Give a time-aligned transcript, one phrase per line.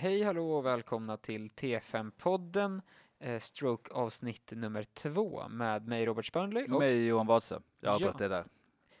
[0.00, 2.82] Hej hallå och välkomna till T5-podden,
[3.18, 7.60] eh, stroke-avsnitt nummer två med mig Robert Spörnley och Mig Johan Wadse.
[7.80, 8.28] Jag avbröt Ja.
[8.28, 8.44] det där.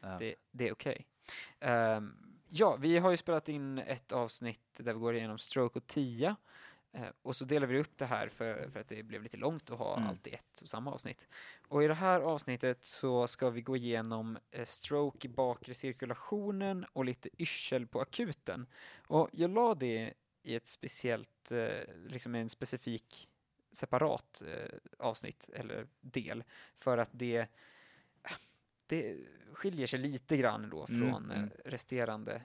[0.00, 0.18] Ja.
[0.18, 1.06] det, det är okej.
[1.60, 2.12] Ehm,
[2.48, 6.36] ja, vi har ju spelat in ett avsnitt där vi går igenom stroke och TIA
[6.92, 9.70] eh, och så delar vi upp det här för, för att det blev lite långt
[9.70, 10.08] att ha Mm.
[10.08, 11.28] allt i ett och samma avsnitt.
[11.68, 16.86] Och i det här avsnittet så ska vi gå igenom eh, stroke i bakre cirkulationen
[16.92, 18.66] och lite yrsel på akuten.
[19.06, 20.14] Och jag la det
[20.48, 23.28] i ett speciellt, eh, liksom en specifik
[23.72, 26.44] separat eh, avsnitt eller del
[26.76, 27.46] för att det
[28.86, 29.16] det
[29.52, 31.44] skiljer sig lite grann då Mm, från mm.
[31.44, 32.42] eh, resterande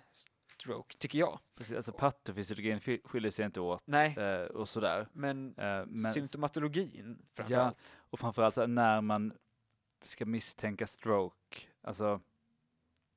[0.58, 1.40] stroke, tycker jag.
[1.55, 5.08] Precis, alltså patofysiologin sk- skiljer sig inte åt Nej, eh, och sådär.
[5.13, 7.26] men, Eh, men, symptomatologin Ja.
[7.35, 7.98] framförallt.
[8.10, 9.34] och framförallt när man
[10.04, 12.22] ska misstänka stroke, alltså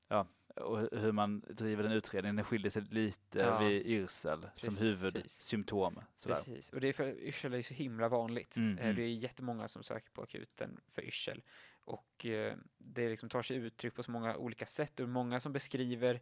[0.09, 3.59] ja, och hu- hur man driver den utredningen, den skiljer sig lite Ja.
[3.59, 4.82] vid yrsel som Precis.
[4.82, 6.01] huvudsymptom.
[6.16, 6.34] Sådär.
[6.37, 8.56] Precis, och det är för yrsel är så himla vanligt.
[8.56, 8.96] Mm, Eh, mm.
[8.96, 11.43] Det är jättemånga som söker på akuten för yrsel.
[11.84, 15.52] Och eh, det liksom tar sig uttryck på så många olika sätt och många som
[15.52, 16.21] beskriver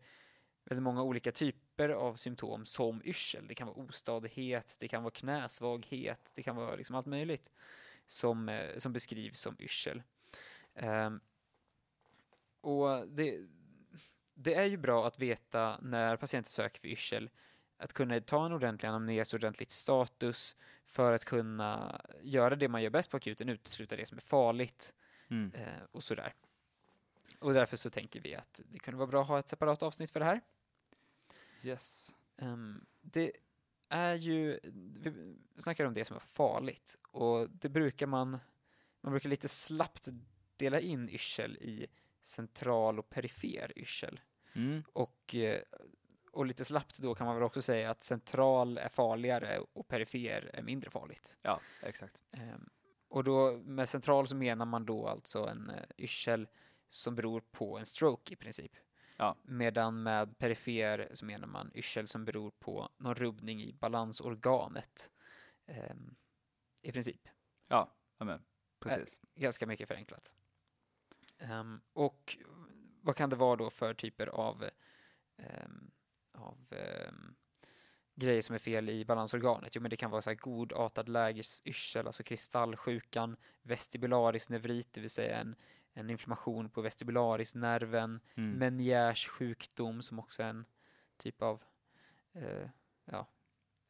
[0.64, 3.46] väldigt många olika typer av symptom som yrsel.
[3.48, 7.50] Det kan vara ostadighet, det kan vara knäsvaghet, det kan vara liksom allt möjligt
[8.06, 10.02] som, eh, som beskrivs som yrsel.
[10.74, 11.20] Ehm,
[12.60, 13.38] och det,
[14.34, 17.30] det är ju bra att veta när patienter söker för yrsel
[17.77, 22.90] att kunna ta en ordentlig anamnes ordentligt status för att kunna göra det man gör
[22.90, 24.94] bäst på akuten, utesluta det som är farligt
[25.28, 25.52] Mm.
[25.55, 26.34] eh, och sådär.
[27.38, 30.10] Och därför så tänker vi att det kunde vara bra att ha ett separat avsnitt
[30.10, 30.40] för det här.
[31.62, 32.14] Yes.
[32.36, 33.32] Ehm, det
[33.88, 34.60] är ju,
[35.00, 38.38] vi snackar om det som är farligt och det brukar man,
[39.00, 40.08] man brukar lite slappt
[40.56, 41.86] dela in yrsel i
[42.25, 44.20] central och perifer yrsel.
[44.53, 44.84] Mm.
[44.92, 45.61] Och, eh,
[46.30, 50.50] och lite slappt då kan man väl också säga att central är farligare och perifer
[50.55, 51.39] är mindre farligt.
[51.42, 52.22] Ja, exakt.
[52.30, 52.70] Ehm,
[53.08, 56.48] och då med central så menar man då alltså en eh, yrsel
[56.89, 58.73] som beror på en stroke i princip.
[59.17, 59.36] Ja.
[59.42, 65.11] Medan med perifer så menar man yrsel som beror på någon rubbning i balansorganet.
[65.67, 66.14] Ehm,
[66.83, 67.29] I princip.
[67.68, 68.45] Ja, amen.
[68.79, 69.20] precis.
[69.34, 70.34] Ganska mycket förenklat.
[71.44, 72.38] Ehm, och
[73.00, 74.64] vad kan det vara då för typer av,
[75.36, 75.90] ehm,
[76.32, 77.34] av ehm,
[78.14, 79.74] grejer som är fel i balansorganet?
[79.74, 85.10] Jo, men det kan vara så här godartad lägesyrsel, alltså kristallsjukan, vestibularis nevrit, det vill
[85.10, 85.56] säga en,
[85.92, 88.58] en inflammation på vestibularisnerven, Mm.
[88.58, 90.64] Meniers sjukdom som också är en
[91.16, 91.62] typ av
[92.33, 92.68] eh,
[93.04, 93.27] ja,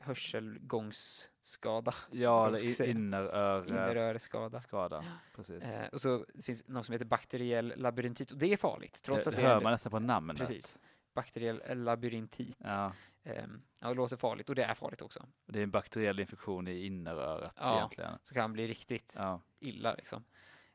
[0.05, 2.87] hörselgångsskada, ja, eller säga.
[2.89, 4.61] i- inneröre inneröreskada.
[4.61, 5.05] skada.
[5.37, 5.65] Precis.
[5.65, 9.25] Eh, och så det finns något som heter bakteriell labyrintit och det är farligt trots
[9.25, 10.37] det, att det det hör är man nästan på namnet.
[10.37, 10.77] precis
[11.15, 12.57] bakteriell labyrintit.
[12.61, 12.93] Ja,
[13.27, 15.27] Ehm, ja, det låter farligt och det är farligt också.
[15.47, 17.77] det är en bakteriell infektion i innerörat Ja.
[17.79, 18.19] egentligen.
[18.23, 19.41] Så kan bli riktigt Ja.
[19.59, 20.25] illa liksom.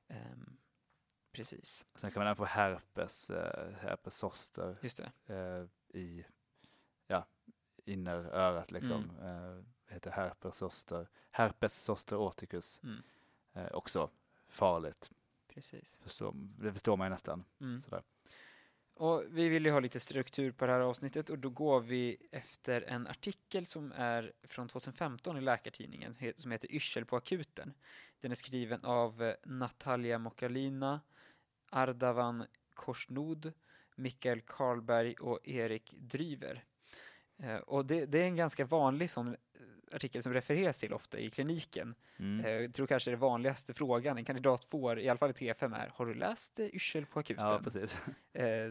[0.07, 0.57] Ehm,
[1.31, 5.33] precis, Sen kan man även få herpes, eh, herpes zoster just det.
[5.33, 6.25] eh, i
[7.89, 9.11] innerörat liksom.
[9.19, 9.57] Mm.
[9.57, 12.79] Eh, heter herpes zoster, herpes zoster orticus.
[12.83, 13.03] Mm.
[13.53, 14.09] Eh, också
[14.47, 15.11] farligt,
[15.47, 15.99] Precis.
[16.03, 17.43] förstår, det förstår man ju nästan.
[17.61, 17.81] Mm.
[17.81, 18.03] Sådär.
[18.99, 22.17] Och vi vill ju ha lite struktur på det här avsnittet och då går vi
[22.31, 27.73] efter en artikel som är från 2015 i Läkartidningen som heter Yrsel på akuten.
[28.19, 31.01] Den är skriven av eh, Natalia Mokalina,
[31.69, 33.53] Ardavan Korsnod,
[33.95, 36.63] Mikael Karlberg och Erik Dryver.
[37.43, 39.35] Eh, Och det, det är en ganska vanlig sån eh,
[39.91, 41.95] artikel som refereras till ofta i kliniken.
[42.17, 42.45] Mm.
[42.45, 45.75] Eh, Jag tror kanske det vanligaste frågan en kandidat får, i alla fall i T5,
[45.75, 47.45] är Har du läst Yrsel på akuten?
[47.45, 48.01] Ja, precis.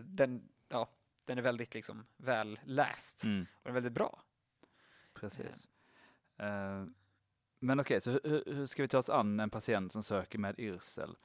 [0.04, 0.88] Den, ja,
[1.24, 3.46] den är väldigt liksom väl läst Mm.
[3.52, 4.22] och den är väldigt bra.
[5.14, 5.68] Precis.
[6.38, 6.84] Eh,
[7.60, 10.58] men okej, så hur, hur ska vi ta oss an en patient som söker med
[10.58, 11.16] yrsel?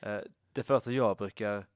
[0.00, 0.20] Eh,
[0.52, 1.66] det första jag brukar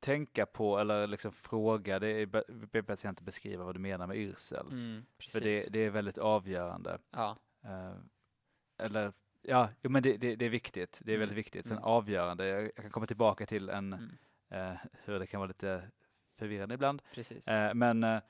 [0.00, 4.66] tänka på eller liksom fråga det är be- patienten beskriva vad du menar med yrsel.
[5.18, 5.32] precis.
[5.32, 6.98] För det, det är väldigt avgörande.
[7.10, 7.96] ja, Eh,
[8.78, 9.12] eller
[9.42, 11.00] ja, jo, men det, det, det är viktigt.
[11.04, 11.20] Det är Mm.
[11.20, 11.66] väldigt viktigt.
[11.66, 11.84] Sen Mm.
[11.84, 14.10] avgörande, jag, jag kan komma tillbaka till en, mm,
[14.50, 15.90] eh, hur det kan vara lite
[16.38, 17.02] förvirrande ibland.
[17.48, 18.20] Eh, men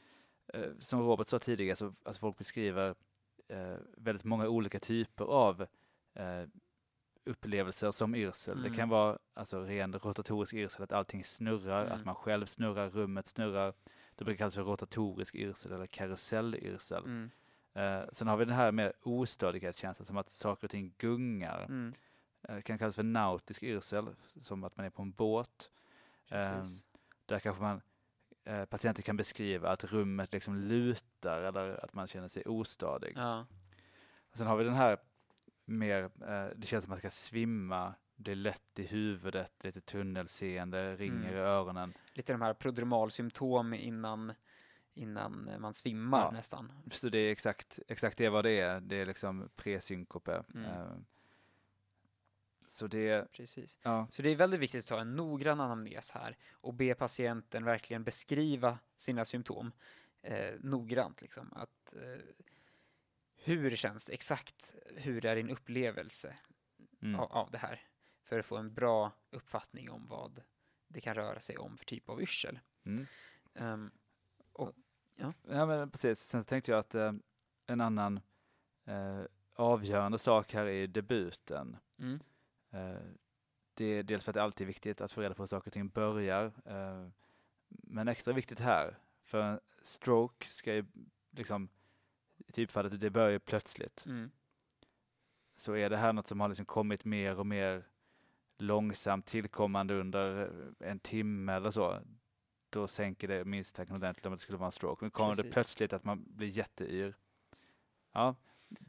[0.79, 2.95] som Robert sa tidigare så alltså folk beskriver
[3.97, 5.67] väldigt många olika typer av
[7.27, 8.57] upplevelser som yrsel.
[8.63, 8.77] Det Mm.
[8.77, 11.93] kan vara alltså ren rotatorisk yrsel, att allting snurrar, Mm.
[11.99, 13.75] att man själv snurrar, rummet snurrar.
[14.17, 17.05] Det brukar kallas för rotatorisk yrsel eller karusellyrsel.
[17.05, 17.31] Mm,
[17.75, 21.65] Eh, sen har vi den här mer ostadighetskänslan, som att saker och ting gungar.
[21.69, 21.95] mm,
[22.43, 24.07] det kan kallas för nautisk yrsel,
[24.41, 25.71] som att man är på en båt.
[26.29, 26.87] Precis.
[27.27, 27.81] där kanske man
[28.45, 33.13] eh, patienter kan beskriva att rummet liksom lutar eller att man känner sig ostadig.
[33.17, 33.47] Ja.
[34.31, 34.97] Och sen har vi den här
[35.67, 39.81] mer, eh, det känns som att man ska svimma, det är lätt i huvudet, lite
[39.81, 41.35] tunnelseende, ringer Mm.
[41.35, 41.93] i öronen.
[42.13, 44.33] Lite de här prodromalsymptom innan,
[44.95, 46.31] innan man svimmar Ja.
[46.31, 46.73] nästan.
[46.91, 50.45] Så det är exakt, exakt det vad det är, det är liksom presynkope.
[50.55, 50.65] Mm.
[50.71, 50.87] Eh,
[52.69, 53.79] så det, Precis.
[53.83, 57.65] ja, Så det är väldigt viktigt att ta en noggrann anamnes här och be patienten
[57.65, 59.73] verkligen beskriva sina symptom
[60.23, 61.23] eh, noggrant.
[61.23, 61.53] Liksom.
[61.53, 62.21] Att, eh,
[63.47, 64.75] hur känns det exakt?
[64.97, 66.37] Hur är din upplevelse
[67.03, 67.83] mm, av, av det här?
[68.25, 70.43] För att få en bra uppfattning om vad
[70.89, 72.59] det kan röra sig om för typ av yrsel.
[72.87, 73.07] mm.
[73.55, 73.91] Ehm,
[75.49, 77.13] Ja men precis, sen tänkte jag att eh,
[77.67, 78.21] en annan
[78.85, 79.23] eh,
[79.55, 81.77] avgörande sak här är debuten.
[81.99, 82.21] mm,
[82.71, 82.99] Eh,
[83.75, 85.69] det är dels för att det alltid är viktigt att få reda på hur saker
[85.69, 86.45] och ting börjar.
[86.65, 87.09] Eh,
[87.69, 90.85] men extra viktigt här, för stroke ska ju
[91.31, 91.69] liksom,
[92.57, 94.07] typfallet, det börjar ju plötsligt.
[94.07, 94.31] mm,
[95.57, 97.85] Så är det här något som har liksom kommit mer och mer
[98.59, 100.51] långsamt tillkommande under
[100.81, 102.01] en timme eller så,
[102.71, 105.05] då sänker det misstanken ordentligt om att det skulle vara en stroke.
[105.05, 105.55] Men kommer det Precis.
[105.55, 107.15] plötsligt att man blir jätteyr,
[108.13, 108.35] ja,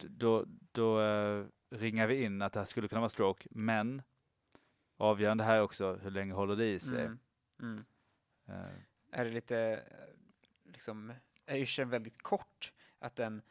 [0.10, 4.02] då, då eh, ringar vi in att det här skulle kunna vara stroke, men
[4.98, 7.06] avgörande här är också hur länge håller det i sig.
[7.06, 7.20] mm,
[7.62, 7.86] mm.
[8.46, 8.82] Eh,
[9.12, 11.14] är det lite, eh, liksom,
[11.46, 13.42] är yrseln väldigt kort, att den,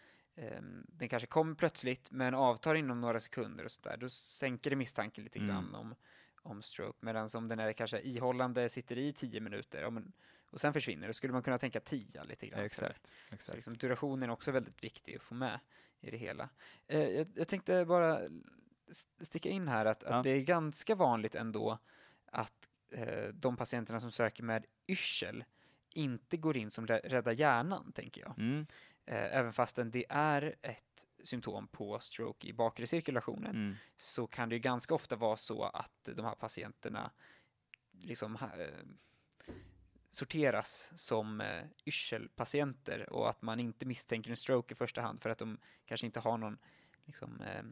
[0.87, 5.25] den kanske kommer plötsligt men avtar inom några sekunder och sådär, då sänker det misstanken
[5.25, 5.49] lite Mm.
[5.51, 5.95] grann om,
[6.43, 6.99] om stroke.
[7.01, 10.13] Medan om den är kanske ihållande, sitter i tio minuter ja, men,
[10.51, 12.71] och sen försvinner, då skulle man kunna tänka tia lite grann.
[12.71, 12.89] sådär.
[12.91, 13.57] exakt, Så exakt.
[13.57, 15.61] liksom, durationen är också väldigt viktig att få med
[16.01, 16.49] i det hela.
[16.87, 18.21] Eh, jag, jag tänkte bara
[19.21, 20.23] sticka in här att, att Ja.
[20.23, 21.79] det är ganska vanligt ändå
[22.27, 25.45] att eh, de patienterna som söker med yrsel
[25.95, 28.39] inte går in som rä- rädda hjärnan, tänker jag.
[28.39, 28.67] Mm,
[29.07, 34.55] även fastän det är ett symptom på stroke i bakre cirkulationen mm, så kan det
[34.55, 37.11] ju ganska ofta vara så att de här patienterna
[37.93, 38.85] liksom eh,
[40.09, 45.31] sorteras som eh, yrselpatienter och att man inte misstänker en stroke i första hand för
[45.31, 46.59] att de kanske inte har någon
[47.05, 47.63] liksom, eh,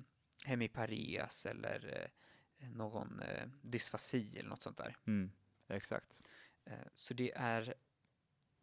[0.45, 2.11] hemipareas eller
[2.59, 4.97] eh, någon eh, dysfasi eller något sånt där.
[5.07, 5.31] mm,
[5.69, 6.23] exakt.
[6.65, 7.75] Eh, så det är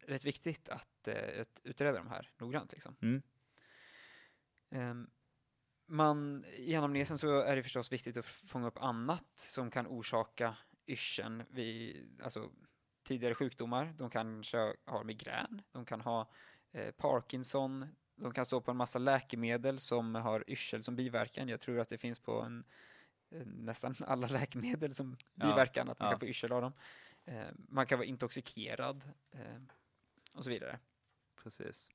[0.06, 2.72] rätt viktigt att ut- utreda de här noggrant.
[2.72, 2.96] Liksom.
[3.02, 3.22] Mm,
[4.70, 5.10] Ehm,
[5.86, 10.56] man, I anamnesen så är det förstås viktigt att fånga upp annat som kan orsaka
[10.86, 11.42] yrseln.
[11.50, 12.50] vid- Alltså
[13.02, 13.94] tidigare sjukdomar.
[13.98, 16.30] De kanske har migrän, de kan ha
[16.72, 21.48] eh, Parkinson, de kan stå på en massa läkemedel som har yrsel som biverkan.
[21.48, 22.64] Jag tror att det finns på en,
[23.44, 26.12] nästan alla läkemedel som Ja, biverkan, att man ja.
[26.12, 26.72] kan få yrsel av dem.
[27.24, 29.56] Eh, man kan vara intoxikerad eh,
[30.34, 30.78] och så vidare.
[31.42, 31.90] precis.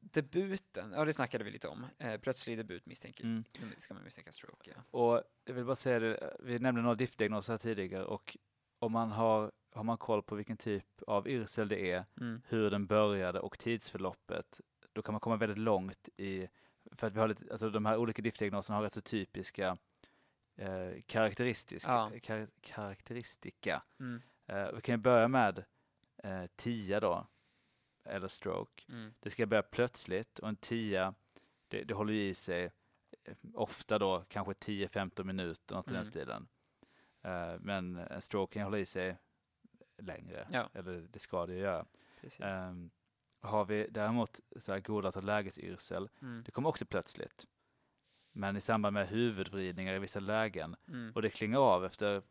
[0.00, 1.86] Debuten, ja det snackade vi lite om.
[1.98, 3.44] Eh, plötslig debut misstänker Mm.
[3.76, 4.70] ska man misstänka stroke.
[4.76, 4.82] Ja.
[4.98, 8.36] Och jag vill bara säga det, vi nämnde några diftdiagnoser här tidigare och
[8.78, 12.42] om man har, har man koll på vilken typ av yrsel det är, Mm.
[12.48, 14.60] hur den började och tidsförloppet,
[14.92, 16.48] då kan man komma väldigt långt i,
[16.92, 19.76] för att vi har lite, alltså de här olika diftdiagnoserna har rätt så typiska
[20.56, 22.12] eh, karaktäristiska, Ja.
[22.22, 23.82] kar, karaktäristika.
[24.00, 24.22] Mm.
[24.46, 25.64] Eh, vi kan ju börja med
[26.24, 27.26] eh, TIA då,
[28.04, 28.84] eller stroke.
[28.88, 29.14] Mm.
[29.20, 31.14] Det ska börja plötsligt och en tia,
[31.68, 32.64] det, det håller i sig
[33.24, 36.10] eh, ofta då kanske 10-15 minuter, något i den Mm.
[36.10, 36.48] stilen.
[37.22, 39.16] Eh, men en stroke kan hålla i sig
[39.98, 40.70] längre, Ja.
[40.74, 41.86] eller det ska det göra.
[42.68, 42.90] Um,
[43.40, 46.42] har vi däremot så här godat och lägesyrsel, Mm.
[46.46, 47.46] det kommer också plötsligt.
[48.32, 51.12] Men i samband med huvudvridningar i vissa lägen, Mm.
[51.14, 52.22] och det klingar av efter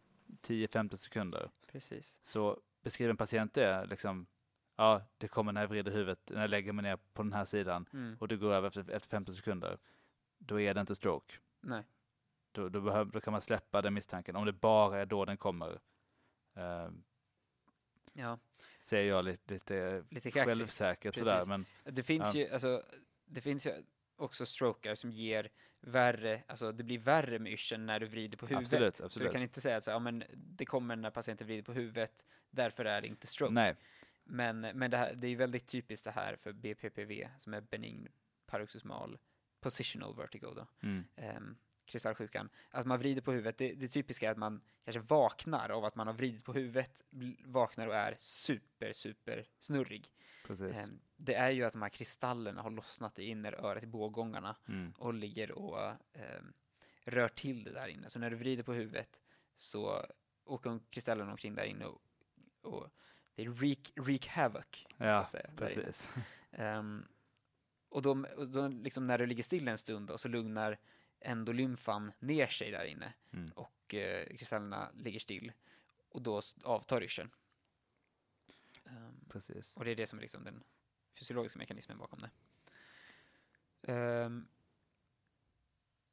[0.42, 1.50] 10-15 sekunder.
[1.68, 2.20] Precis.
[2.24, 4.28] Så beskriver en patient det, liksom,
[4.76, 7.46] ja, det kommer när jag vrider huvudet, när jag lägger mig ner på den här
[7.46, 8.18] sidan, Mm.
[8.20, 9.78] och det går över efter, efter 15 sekunder,
[10.38, 11.34] då är det inte stroke.
[11.62, 11.84] Nej.
[12.52, 15.38] Då, då, behöver, då kan man släppa den misstanken, om det bara är då den
[15.38, 15.80] kommer.
[16.58, 16.90] Uh,
[18.14, 18.40] Ja,
[18.80, 22.40] säger jag lite, lite, lite självsäkert sådär, men Det finns Ja.
[22.42, 22.84] ju, alltså,
[23.26, 23.74] det finns ju
[24.18, 25.50] också strokar som ger
[25.82, 28.74] värre, alltså det blir värre med yrseln när du vrider på huvudet.
[28.74, 29.32] Absolut, Så du absolut.
[29.32, 32.86] kan inte säga att så, ja, men det kommer när patienten vrider på huvudet, därför
[32.86, 33.54] är det inte stroke.
[33.54, 33.76] nej,
[34.24, 38.08] Men, men det, här, det är väldigt typiskt det här för BPPV, som är benign
[38.46, 39.18] paroxysmal
[39.60, 40.68] positional vertigo då.
[40.84, 41.04] mm,
[41.38, 41.58] um,
[41.88, 43.58] kristallsjukan, att man vrider på huvudet.
[43.58, 47.02] Det, det typiska är att man kanske vaknar av att man har vridit på huvudet,
[47.46, 50.12] vaknar och är super, super snurrig.
[50.48, 50.78] precis.
[50.88, 54.92] Ehm, det är ju att de här kristallerna har lossnat i innerörat i bågångarna Mm,
[54.98, 56.54] och ligger och ehm,
[57.06, 58.10] rör till det där inne.
[58.10, 59.22] Så när du vrider på huvudet
[59.56, 60.06] så
[60.46, 62.02] åker kristallerna omkring där inne och,
[62.62, 62.90] och
[63.36, 64.66] det är wreak, wreak havoc,
[64.98, 65.50] så Ja, att säga.
[65.56, 66.14] precis.
[66.52, 67.08] Ehm,
[67.90, 70.78] och då, och då liksom när du ligger still en stund då, så lugnar
[71.20, 73.52] endolymfan ner sig där inne Mm.
[73.52, 75.52] och eh, kristallerna ligger still
[76.10, 77.30] och då avtar yrseln.
[78.86, 79.78] Ehm, precis.
[79.78, 80.64] och det är det som är liksom den
[81.20, 82.30] fysiologiska mekanismen bakom det.
[83.94, 84.48] Ehm,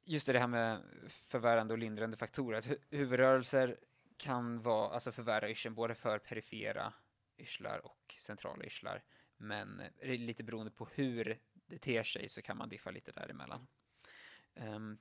[0.03, 2.57] just det, här med förvärrande och lindrande faktorer.
[2.57, 3.79] Att hu- huvudrörelser
[4.17, 6.93] kan vara, alltså förvärra yrseln både för perifera
[7.37, 9.03] yrslar och centrala yrslar.
[9.37, 13.67] Men eh, lite beroende på hur det ter sig så kan man diffa lite däremellan.
[14.55, 14.97] Um,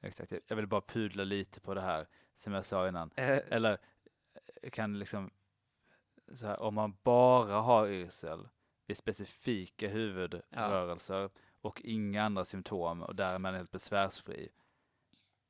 [0.00, 0.32] Exakt.
[0.46, 3.10] Jag- vill bara pudla lite på det här som jag sa innan.
[3.16, 3.78] eh, Eller
[4.62, 5.30] jag kan liksom,
[6.34, 8.48] så här, om man bara har yrsel
[8.86, 14.48] vid specifika huvudrörelser och inga andra symptom och därmed helt besvärsfri,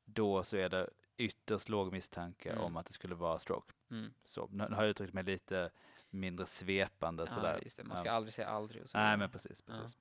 [0.04, 2.64] då så är det ytterst låg misstanke Mm.
[2.64, 3.74] om att det skulle vara stroke.
[3.90, 5.70] mm, Så, nu har jag uttryckt mig lite
[6.10, 7.60] mindre svepande ja, sådär.
[7.62, 8.12] just det, man ska Ja.
[8.12, 8.82] aldrig säga aldrig.
[8.82, 9.72] Och så Nej, men precis, Ja.
[9.72, 9.98] precis.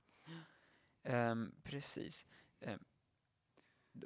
[1.02, 2.26] Ehm, precis.
[2.60, 2.78] Ehm,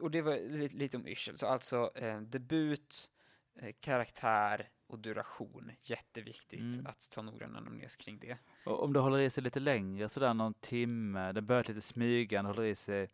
[0.00, 1.38] och det var lite, lite om yrsel.
[1.38, 3.10] Så alltså eh, debut,
[3.54, 5.70] eh, karaktär och duration.
[5.80, 6.86] Jätteviktigt Mm.
[6.86, 8.38] att ta noggrann anamnes kring det.
[8.66, 12.50] Och om det håller i sig lite längre, sådär någon timme, det börjar lite smygande,
[12.50, 13.10] håller i sig,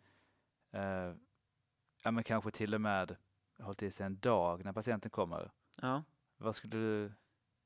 [0.72, 1.14] eh,
[2.02, 3.16] ja men kanske till och med
[3.58, 5.50] hållit i sig en dag när patienten kommer.
[5.82, 6.02] Ja,
[6.36, 7.12] Vad skulle du?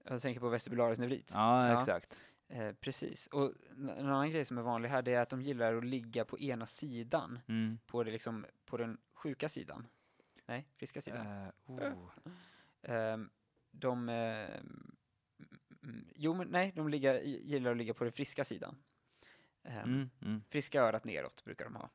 [0.05, 1.31] jag tänker på vestibularis nevrit.
[1.35, 1.79] Ja, Ja.
[1.81, 2.17] exakt.
[2.53, 3.27] Eh, precis.
[3.27, 6.25] Och en annan grej som är vanlig här det är att de gillar att ligga
[6.25, 7.79] på ena sidan, Mm.
[7.87, 9.87] på, det liksom, på den sjuka sidan.
[10.47, 11.27] Nej, friska sidan.
[11.27, 12.11] Eh, oh.
[12.83, 13.31] Ehm,
[13.71, 14.09] de...
[14.09, 14.97] ehm,
[15.83, 18.83] mm, jo, men nej, de ligger, gillar att ligga på den friska sidan.
[19.63, 20.43] Ehm, Mm, mm.
[20.49, 21.91] Friska örat neråt brukar de ha.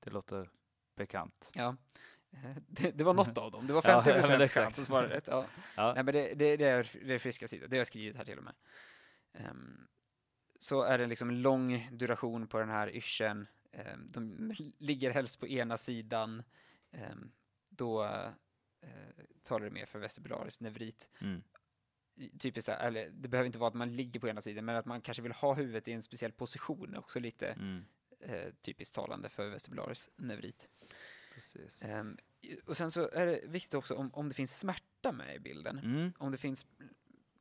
[0.00, 0.50] Det låter
[0.96, 1.50] bekant.
[1.54, 1.76] Ja.
[2.30, 3.66] Eh, Det, det var något av dem.
[3.66, 5.28] Det var Ja, 50 ja, procents chans att svara rätt.
[5.28, 5.46] Ja.
[5.76, 5.94] Ja.
[5.94, 7.70] Nej, men det, det, det, är, det är friska sidan.
[7.70, 8.54] Det har jag skrivit här till och med.
[9.32, 9.86] Ehm,
[10.58, 13.46] så är det liksom lång duration på den här yrseln.
[13.72, 16.42] Ehm, de ligger helst på ena sidan.
[16.90, 17.32] Ehm,
[17.68, 21.10] då eh, talar det mer för vestibularis nevrit.
[21.20, 21.42] Mm.
[22.38, 25.00] Typiskt, eller det behöver inte vara att man ligger på ena sidan, men att man
[25.00, 27.84] kanske vill ha huvudet i en speciell position också lite Mm.
[28.20, 30.70] eh, typiskt talande för vestibularis nevrit.
[31.34, 31.82] Precis.
[31.82, 32.18] Ehm,
[32.66, 35.78] och sen så är det viktigt också om, om det finns smärta med i bilden.
[35.78, 36.12] Mm.
[36.18, 36.66] Om det finns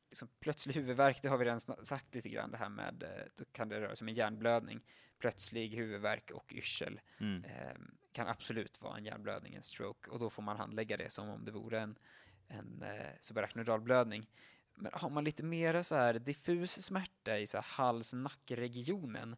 [0.10, 3.44] liksom, plötslig huvudvärk, det har vi redan sagt lite grann det här med, eh, då
[3.52, 4.82] kan det röra sig om en hjärnblödning.
[5.20, 7.44] Plötslig huvudvärk och yrsel Mm.
[7.44, 11.30] ehm, kan absolut vara en hjärnblödning, en stroke, och då får man handlägga det som
[11.30, 11.98] om det vore en,
[12.48, 14.28] en eh, subarachnoidal blödning.
[14.76, 19.36] Men har man lite mera så här diffus smärta i så här hals-nackregionen,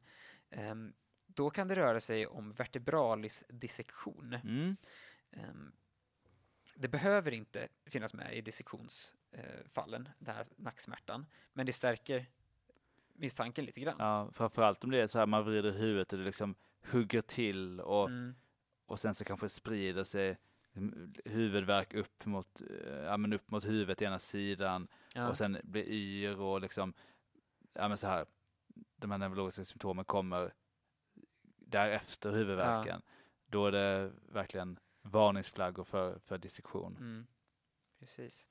[0.50, 0.94] ehm,
[1.26, 4.34] då kan det röra sig om vertebralis dissektion.
[4.34, 4.76] Mm.
[5.32, 5.72] Ehm,
[6.82, 12.26] det behöver inte finnas med i dissektionsfallen, den här nacksmärtan, men det stärker
[13.14, 13.96] misstanken lite grann.
[14.00, 16.56] Ja, framförallt om det är så här man vrider huvudet och det liksom
[16.92, 18.36] hugger till och, Mm,
[18.86, 20.38] och sen så kanske sprider sig
[21.26, 25.90] huvudvärk upp mot, eh, ja, men upp mot huvudet ena sidan ja, och sen blir
[25.90, 26.94] yr och liksom,
[27.74, 28.26] ja men så här,
[28.96, 30.54] de här neurologiska symptomen kommer
[31.58, 33.02] därefter huvudvärken.
[33.46, 36.98] Då är det verkligen varningsflaggor för, för dissektion.
[37.00, 37.28] mm,
[38.00, 38.48] precis.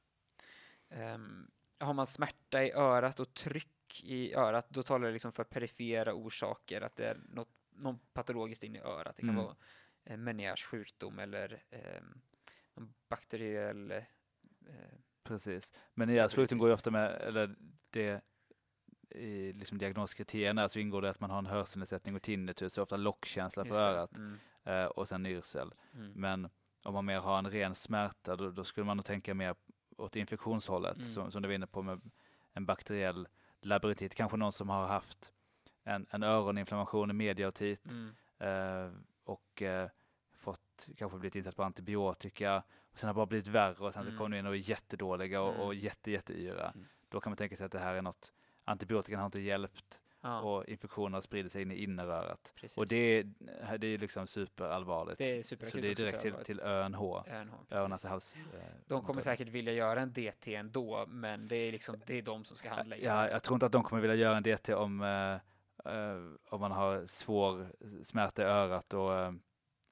[0.89, 5.45] Ehm, har man smärta i örat och tryck i örat, då talar det liksom för
[5.45, 9.17] perifera orsaker, att det är något, något patologiskt in i örat.
[9.17, 9.45] Det kan Mm.
[9.45, 9.57] vara
[10.05, 12.21] eh, Meniers sjukdom eller ehm,
[12.75, 14.05] någon bakteriell eh,
[15.23, 15.73] Precis.
[15.95, 17.57] Men deras sjukdom går ju ofta med, eller
[17.91, 18.25] det
[19.11, 22.97] i liksom diagnoskriterierna så ingår det att man har en hörselnedsättning och tinnitus, så ofta
[22.97, 25.75] lockkänsla för örat Mm, eh, och sen yrsel.
[25.95, 26.49] mm, Men
[26.85, 29.55] om man mer har en ren smärta då, då skulle man nog tänka mer
[29.97, 31.09] åt infektionshållet Mm.
[31.09, 32.01] som, som du var inne på med
[32.53, 33.29] en bakteriell
[33.61, 34.15] labyrintit.
[34.15, 35.33] Kanske någon som har haft
[35.85, 38.93] en, en öroninflammation, en mediaotit mm, eh,
[39.25, 39.89] och eh,
[40.33, 42.63] fått kanske blivit insatt på antibiotika
[42.93, 44.19] och sen har det bara blivit värre och sen så Mm.
[44.19, 45.67] kommer de in och är jättedåliga och, Mm.
[45.67, 46.71] och jätte, jätteyra.
[46.71, 46.87] Mm.
[47.09, 48.33] Då kan man tänka sig att det här är något,
[48.65, 52.53] antibiotikan har inte hjälpt ja, och infektionen har spridit sig in i innerörat.
[52.55, 52.79] precis.
[52.79, 55.19] Och det är, det är liksom superallvarligt.
[55.19, 57.73] Det är så superakut det är direkt till, till ÖNH, ÖNH, precis.
[57.73, 58.37] öron, näsa, hals.
[58.37, 62.23] eh, De kommer säkert vilja göra en DT ändå, men det är liksom, det är
[62.23, 64.75] de som ska handlägga Ja, jag tror inte att de kommer vilja göra en DT
[64.75, 65.33] om, eh,
[65.95, 66.17] eh,
[66.49, 67.73] om man har svår
[68.03, 69.33] smärta i örat och, eh,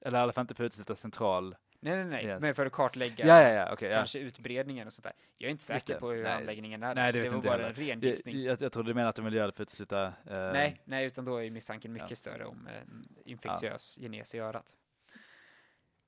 [0.01, 1.55] eller i alla fall inte för att utesluta central.
[1.81, 2.41] Nej, nej, nej, Yes.
[2.41, 3.89] men för att kartlägga Ja, ja, ja, ja.
[3.95, 5.13] kanske utbredningen och sånt där.
[5.37, 6.31] Jag är inte säker på hur Nej.
[6.31, 6.95] handläggningen är.
[6.95, 8.43] Nej, det det var bara jag en ren Jag, gissning.
[8.43, 10.05] jag, jag tror du menar att de vill göra det för att utesluta.
[10.05, 10.13] eh,
[10.53, 12.15] Nej, nej, utan då är misstanken mycket Ja.
[12.15, 14.77] större om en infektiös genes i örat.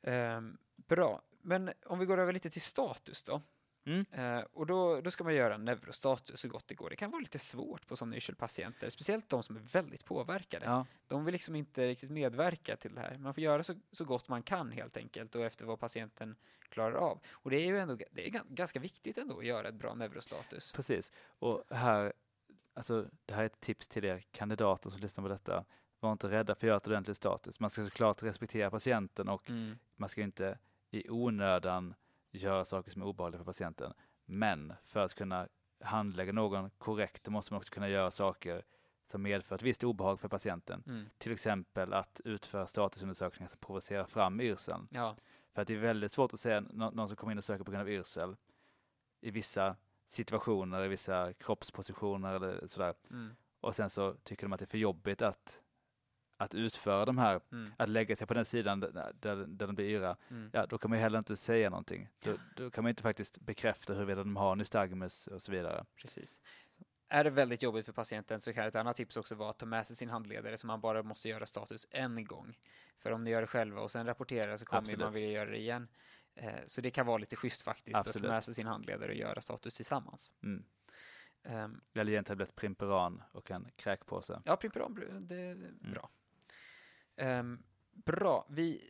[0.03, 3.41] Ehm, bra, men om vi går över lite till status då.
[3.85, 4.05] Mm.
[4.11, 6.89] Eh, och då, då ska man göra neurostatus så gott det går.
[6.89, 10.65] Det kan vara lite svårt på sådana yrselpatienter, speciellt de som är väldigt påverkade.
[10.65, 13.17] Ja, De vill liksom inte riktigt medverka till det här.
[13.17, 16.35] Man får göra så, så gott man kan helt enkelt och efter vad patienten
[16.69, 17.19] klarar av.
[17.31, 19.93] Och det är ju ändå det är gan- ganska viktigt ändå att göra ett bra
[19.95, 20.71] neurostatus.
[20.73, 21.11] precis.
[21.25, 22.13] Och här,
[22.73, 25.65] alltså det här är ett tips till er kandidater som lyssnar på detta.
[25.99, 27.59] Var inte rädda för att göra ett ordentligt status.
[27.59, 29.77] Man ska såklart respektera patienten och Mm.
[29.95, 30.57] man ska inte
[30.91, 31.93] i onödan
[32.31, 33.93] göra saker som är obehagliga för patienten.
[34.25, 35.47] Men för att kunna
[35.83, 38.65] handlägga någon korrekt, måste man också kunna göra saker
[39.05, 40.83] som medför ett visst obehag för patienten.
[40.87, 41.09] Mm.
[41.17, 44.87] Till exempel att utföra statusundersökningar som provocerar fram yrseln.
[44.91, 45.15] Ja,
[45.53, 47.63] För att det är väldigt svårt att säga nå- någon som kommer in och söker
[47.63, 48.35] på grund av yrsel
[49.21, 49.75] i vissa
[50.07, 52.93] situationer, i vissa kroppspositioner eller sådär.
[53.09, 53.35] mm.
[53.59, 55.60] Och sen så tycker de att det är för jobbigt att,
[56.43, 57.71] att utföra de här, Mm.
[57.77, 60.17] att lägga sig på den sidan där, där, där de blir yra.
[60.29, 60.49] Mm.
[60.53, 62.09] Ja, då kan man ju heller inte säga någonting.
[62.23, 65.85] Då, då kan man inte faktiskt bekräfta huruvida de har nystagmus och så vidare.
[65.95, 66.41] Precis.
[67.09, 69.65] Är det väldigt jobbigt för patienten så kan ett annat tips också vara att ta
[69.65, 72.57] med sig sin handledare så man bara måste göra status en gång.
[72.99, 75.57] För om ni gör det själva och sen rapporterar så kommer man vilja göra det
[75.57, 75.87] igen.
[76.35, 78.27] Eh, Så det kan vara lite schysst faktiskt att Absolut.
[78.27, 80.33] ta med sig sin handledare och göra status tillsammans.
[80.43, 80.63] Mm.
[81.43, 84.41] Ehm, Eller ge en tablett Primperan och en kräkpåse.
[84.45, 85.97] Ja, Primperan, det är Mm.
[87.25, 87.29] Bra.
[87.29, 87.63] Ehm,
[87.93, 88.81] bra, vi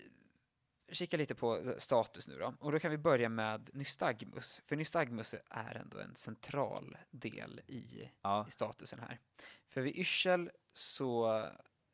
[0.91, 2.53] kikar lite på status nu då.
[2.59, 4.61] Och då kan vi börja med nystagmus.
[4.65, 9.19] För nystagmus är ändå en central del i Ja, i statusen här.
[9.67, 11.43] För vid yrsel så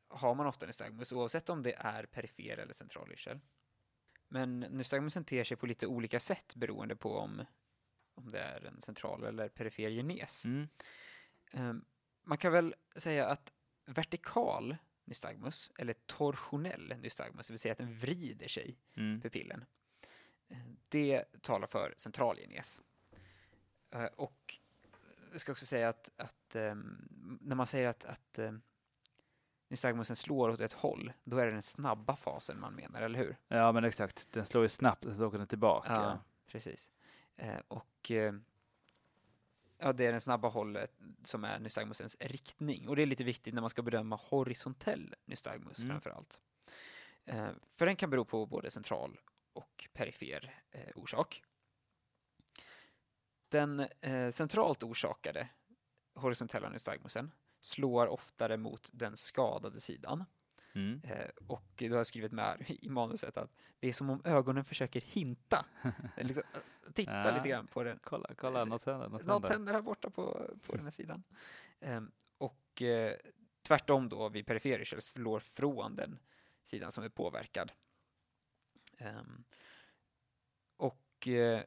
[0.10, 3.40] har man ofta nystagmus oavsett om det är perifer eller central yrsel.
[4.28, 7.46] Men nystagmusen ter sig på lite olika sätt beroende på om,
[8.16, 10.46] om det är en central eller perifer genes.
[10.46, 10.68] mm.
[11.52, 11.86] Ehm,
[12.24, 13.54] man kan väl säga att
[13.86, 19.22] vertikal nystagmus, eller torsionell nystagmus, det vill säga att den vrider sig, Mm.
[19.22, 19.66] pupillen,
[20.90, 22.82] det talar för central genes.
[23.92, 24.58] Eh, Och
[25.32, 27.08] jag ska också säga att, att ehm,
[27.42, 28.62] när man säger att, att um,
[29.68, 33.36] nystagmusen slår åt ett håll, då är det den snabba fasen man menar, eller hur?
[33.48, 34.28] ja men exakt.
[34.32, 35.94] Den slår ju snabbt så åker den tillbaka.
[35.94, 36.92] Ja, precis.
[37.36, 38.34] Eh, och eh,
[39.78, 42.88] ja, det är den snabba hållet som är nystagmusens riktning.
[42.88, 45.90] Och det är lite viktigt när man ska bedöma horisontell nystagmus Mm.
[45.90, 46.42] framför allt.
[47.26, 49.20] Eh, för den kan bero på både central
[49.54, 51.44] och perifer eh, orsak.
[53.50, 55.50] Den eh, centralt orsakade
[56.14, 60.26] horisontella nystagmusen slår oftare mot den skadade sidan.
[60.78, 61.02] Mm.
[61.04, 65.02] Eh, och du har skrivit med i manuset att det är som om ögonen försöker
[65.02, 65.66] hinta.
[66.18, 67.36] Liksom, äh, titta Ja.
[67.36, 68.00] lite grann på den.
[68.04, 69.10] Kolla, kolla, något händer.
[69.10, 69.74] Något Något händer.
[69.74, 71.24] här borta på, på den här sidan.
[71.80, 73.16] Ehm, och eh,
[73.62, 76.20] tvärtom då vid perifer yrsel slår från den
[76.64, 77.72] sidan som är påverkad.
[78.98, 79.44] Ehm,
[80.78, 81.64] och eh,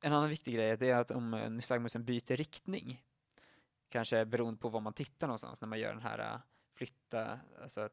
[0.00, 3.02] en annan viktig grej är att om eh, nystagmusen byter riktning,
[3.88, 6.40] kanske beroende på var man tittar någonstans när man gör den här eh,
[6.74, 7.88] flytta, alltså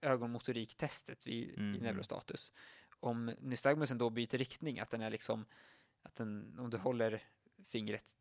[0.00, 1.72] ögonmotoriktestet vid, i Mhm.
[1.72, 2.52] neurostatus.
[3.00, 5.46] Om nystagmusen då byter riktning, att den är liksom,
[6.02, 7.22] att den, om du håller
[7.66, 8.14] fingret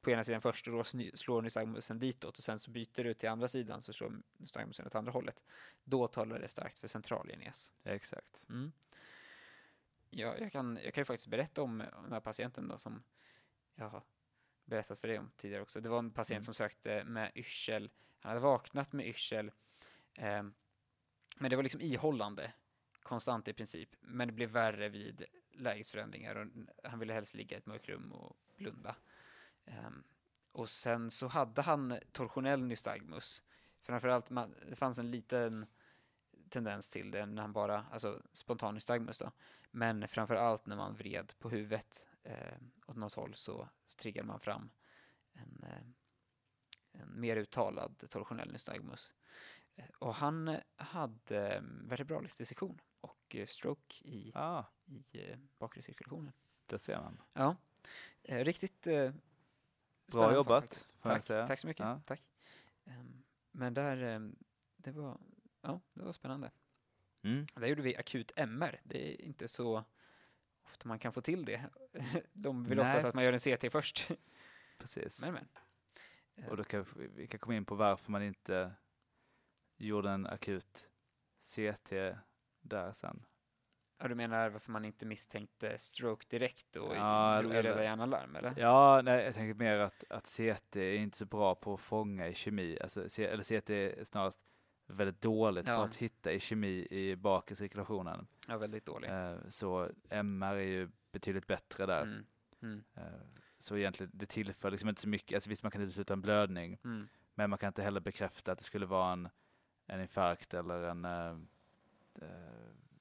[0.00, 0.84] på ena sidan först och då
[1.14, 4.94] slår nystagmusen ditåt och sen så byter du till andra sidan så slår nystagmusen åt
[4.94, 5.42] andra hållet.
[5.84, 7.72] Då talar det starkt för centralgenes.
[7.84, 8.46] Exakt.
[8.48, 8.72] Mm.
[10.10, 13.02] Ja, jag, kan, jag kan ju faktiskt berätta om den här patienten då som
[13.74, 14.02] jag har
[14.64, 15.80] berättat för dig om tidigare också.
[15.80, 16.42] Det var en patient Mm.
[16.44, 17.90] som sökte med yrsel.
[18.20, 19.52] Han hade vaknat med yrsel.
[20.14, 20.42] Eh,
[21.34, 22.52] men det var liksom ihållande
[23.02, 23.88] konstant i princip.
[24.00, 26.46] Men det blev värre vid lägesförändringar och
[26.90, 28.96] han ville helst ligga i ett mörkt rum och blunda.
[29.64, 30.04] Um,
[30.52, 33.42] och sen så hade han torsionell nystagmus.
[33.82, 35.66] Framförallt, man, det fanns en liten
[36.48, 39.32] tendens till det när han bara, alltså spontan nystagmus då.
[39.70, 42.54] Men framförallt när man vred på huvudet eh,
[42.86, 44.70] åt något håll så, så triggade man fram
[45.32, 45.86] en, eh,
[46.92, 49.12] en mer uttalad torsionell nystagmus.
[49.98, 55.82] Och han eh, hade eh, vertebralisk dissektion och eh, stroke i, Ja, i eh, bakre
[55.82, 56.32] cirkulationen.
[56.66, 57.22] det ser man.
[57.32, 57.56] Ja,
[58.22, 58.86] riktigt
[60.12, 61.86] fall jobbat, Tack, tack så mycket.
[61.86, 62.00] Ja.
[62.06, 62.22] Tack.
[62.84, 64.36] Ehm, men där, ehm,
[64.76, 65.18] det var,
[65.62, 66.50] ja, det var spännande.
[67.22, 67.46] Mm.
[67.54, 68.80] Där gjorde vi akut MR.
[68.84, 69.84] Det är inte så
[70.62, 71.64] ofta man kan få till det.
[72.32, 72.86] De vill Nej.
[72.86, 74.10] oftast att man gör en CT först.
[74.78, 75.22] Precis.
[75.22, 75.48] Men, men.
[76.50, 78.72] Och då kan vi, vi kan komma in på varför man inte
[79.76, 80.88] gjorde en akut
[81.42, 81.92] CT
[82.60, 83.24] där sen.
[83.98, 88.36] Ja, du menar varför man inte misstänkte stroke direkt och Ja, drog eller- röda hjärnalarm,
[88.36, 88.54] eller?
[88.56, 92.28] Ja, nej, jag tänker mer att, att CT är inte så bra på att fånga
[92.28, 92.78] i kemi.
[92.82, 94.44] Alltså, C- eller CT är snarast
[94.86, 95.76] väldigt dåligt Ja.
[95.76, 98.26] på att hitta i kemi i bakre cirkulationen.
[98.48, 99.08] Ja, väldigt dålig.
[99.10, 102.02] Eh, Så MR är ju betydligt bättre där.
[102.02, 102.26] Mm.
[102.62, 102.84] Mm.
[102.96, 103.02] Eh,
[103.58, 105.34] Så egentligen, det tillför liksom inte så mycket.
[105.36, 107.08] Alltså visst, man kan utesluta en blödning, Mm.
[107.34, 109.28] men man kan inte heller bekräfta att det skulle vara en,
[109.86, 111.38] en infarkt eller en eh,
[112.14, 112.28] eh,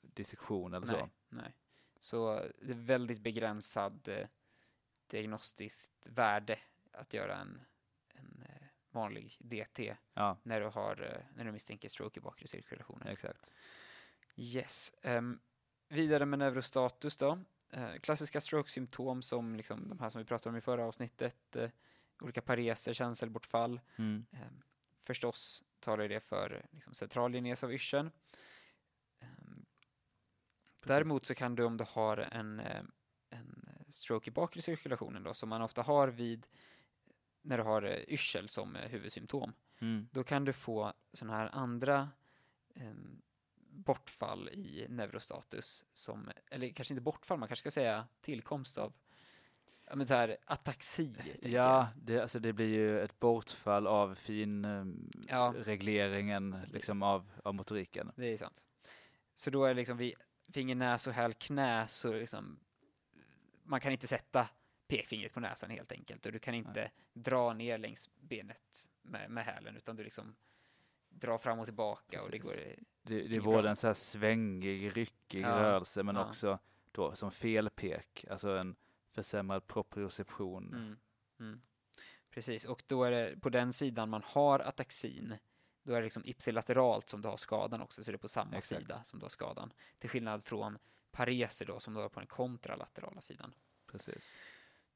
[0.02, 1.10] dissektion eller Nej, så.
[1.30, 1.54] nej.
[2.00, 4.28] Så det är väldigt begränsad eh,
[5.08, 6.60] diagnostiskt värde
[6.92, 7.62] att göra en,
[8.14, 12.48] en eh, vanlig DT Ja, när du, har, eh, när du misstänker stroke i bakre
[12.48, 13.08] cirkulationen.
[13.08, 13.54] exakt.
[14.36, 14.94] Yes.
[15.02, 15.40] ehm,
[15.90, 17.40] vidare med neurostatus då.
[17.70, 21.56] Eh, klassiska stroke-symptom som liksom de här som vi pratade om i förra avsnittet.
[21.56, 21.70] Eh,
[22.22, 23.82] olika pareser, känselbortfall.
[23.96, 24.26] Mm.
[24.32, 24.62] Ehm,
[25.04, 28.12] förstås talar det för liksom, central genes av yrseln.
[29.20, 29.66] Ehm,
[30.86, 32.84] Däremot så kan du om du har en, eh,
[33.30, 36.48] en stroke i bakre cirkulationen då, som man ofta har vid
[37.42, 40.08] när du har eh, yrsel som eh, huvudsymptom, Mm.
[40.12, 42.10] då kan du få sådana här andra
[42.76, 43.22] em,
[43.70, 48.94] bortfall i neurostatus, som, eller kanske inte bortfall, man kanske ska säga tillkomst av
[49.90, 51.16] ja, men så här, ataxi.
[51.42, 55.54] Ja, det, alltså det blir ju ett bortfall av fin um, Ja.
[56.72, 58.12] liksom av, av motoriken.
[58.16, 58.64] Det är sant.
[59.36, 60.14] Så då är liksom vid
[60.54, 62.60] finger, näs och häl, knä så liksom
[63.64, 64.48] man kan inte sätta
[64.88, 69.46] pekfingret på näsan helt enkelt och du kan inte dra ner längs benet med, med
[69.46, 70.36] hälen utan du liksom
[71.10, 72.56] drar fram och tillbaka och det Precis.
[72.56, 73.70] går Det, det är både bra.
[73.70, 76.26] en så här svängig, ryckig Ja, rörelse men ja.
[76.28, 76.60] också
[76.92, 78.76] då som felpek, alltså en
[79.14, 80.74] försämrad proprioception.
[80.74, 80.98] mm,
[81.40, 81.62] mm.
[82.30, 85.38] Precis, och då är det på den sidan man har ataxin
[85.84, 88.58] då är det liksom ipsilateralt som du har skadan också, så det är på samma
[88.58, 88.82] Exakt.
[88.82, 89.74] sida som du har skadan.
[90.00, 90.78] Till skillnad från
[91.12, 93.54] pareser då som du har på den kontralaterala sidan.
[93.88, 94.38] Precis.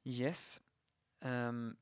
[0.04, 0.62] Yes.
[1.20, 1.76] Ehm,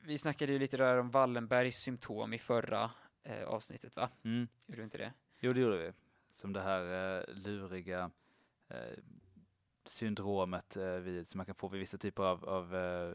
[0.00, 2.90] vi snackade ju lite där om Wallenbergs symptom i förra
[3.22, 4.10] eh, avsnittet, va?
[4.22, 4.48] Mm.
[4.66, 5.12] Gjorde vi inte det?
[5.38, 5.92] Jo, det gjorde vi.
[6.30, 8.10] Som det här eh, luriga
[8.68, 8.98] eh,
[9.88, 13.14] syndromet eh, vid, som man kan få vid vissa typer av, av eh,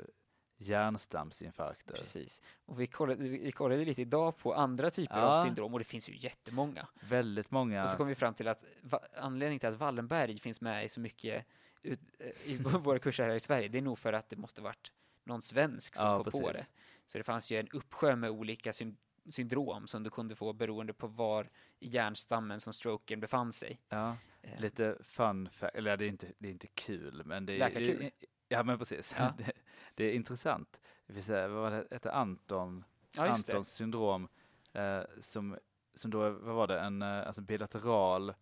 [0.58, 1.94] hjärnstamsinfarkter.
[1.96, 2.42] Precis.
[2.66, 5.26] Och vi kollade, vi kollade lite idag på andra typer Ja.
[5.40, 6.88] av syndrom och det finns ju jättemånga.
[7.02, 7.84] Väldigt många.
[7.84, 10.90] Och så kom vi fram till att va, anledningen till att Wallenberg finns med i
[10.90, 11.46] så mycket
[11.82, 14.62] ut, eh, i våra kurser här i Sverige, det är nog för att det måste
[14.62, 14.92] varit
[15.24, 16.62] någon svensk som Ja, kom på precis.
[16.62, 16.68] det.
[17.06, 18.98] Så det fanns ju en uppsjö med olika syn,
[19.30, 23.80] syndrom som du kunde få beroende på var i hjärnstammen som stroken befann sig.
[23.90, 24.18] Ja,
[24.58, 27.60] lite fun fact, eller det är inte, det är inte kul, men det är...
[27.60, 28.00] Läkarkul.
[28.00, 28.12] Det,
[28.48, 29.16] ja, men precis.
[29.20, 29.34] Ja.
[29.38, 29.52] Det,
[29.96, 30.80] det är intressant.
[31.08, 32.84] Det vill säga, vad var det, hette Anton?
[33.16, 33.28] ja.
[33.28, 34.28] Antons syndrom,
[34.74, 35.58] eh, som,
[35.94, 38.34] som då, vad var det, en eh, alltså bilateral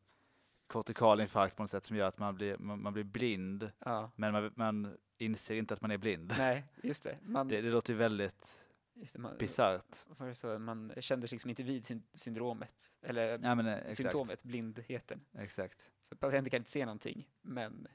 [0.68, 4.12] kortikal infarkt på något sätt som gör att man blir, man, man blir blind, Ja.
[4.16, 6.34] men man, man inser inte att man är blind.
[6.38, 7.18] Nej, just det.
[7.22, 8.59] Man, Det, det låter ju väldigt
[9.00, 10.06] just det, man, bisarrt.
[10.08, 13.66] vad var det så, man kände sig liksom inte vid syn syndromet, eller Ja, men
[13.68, 13.96] eh, exakt.
[13.98, 15.26] symptomet, blindheten.
[15.38, 15.92] Exakt.
[16.02, 17.88] Så patienten kan inte se någonting, men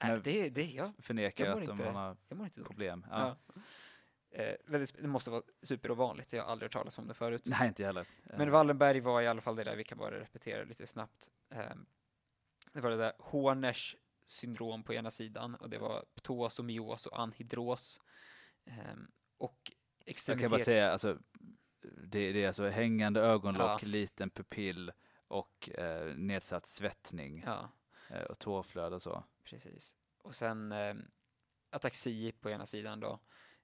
[0.00, 3.06] Men- äh, det, det, ja, Förnekar Jag att de inte- har jag inte problem.
[3.10, 3.36] Ja.
[3.54, 3.60] Ja.
[4.30, 7.42] Eh, väldigt, det måste vara superovanligt, jag har aldrig hört talas om det förut.
[7.46, 8.06] Nej, inte jag heller.
[8.24, 11.30] Men Eh, Wallenberg var i alla fall det där, vi kan bara repetera lite snabbt.
[11.50, 11.86] Ehm,
[12.72, 17.06] det var det där Horners syndrom på ena sidan och det var ptos och myos
[17.06, 18.00] och anhidros.
[18.64, 19.72] Ehm, och
[20.08, 20.42] Jag extremitets...
[20.42, 21.18] kan bara säga, alltså,
[21.80, 23.86] det, det är alltså hängande ögonlock, Ja.
[23.86, 24.92] liten pupill
[25.28, 27.68] och eh, nedsatt svettning Ja,
[28.08, 29.24] eh, och tårflöde och så.
[29.44, 29.94] precis.
[30.22, 31.10] Och sen ehm,
[31.70, 33.20] ataxi på ena sidan då.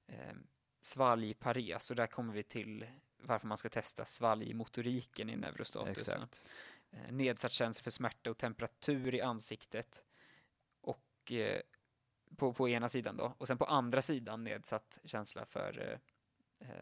[0.07, 0.47] Um,
[0.81, 6.09] svalgpares, och där kommer vi till varför man ska testa svalgmotoriken i neurostatus.
[6.09, 10.05] Eh, nedsatt känsla för smärta och temperatur i ansiktet.
[10.81, 11.61] Och eh,
[12.37, 13.35] på, på ena sidan då.
[13.39, 16.01] Och sen på andra sidan nedsatt känsla för
[16.59, 16.77] eh, eh,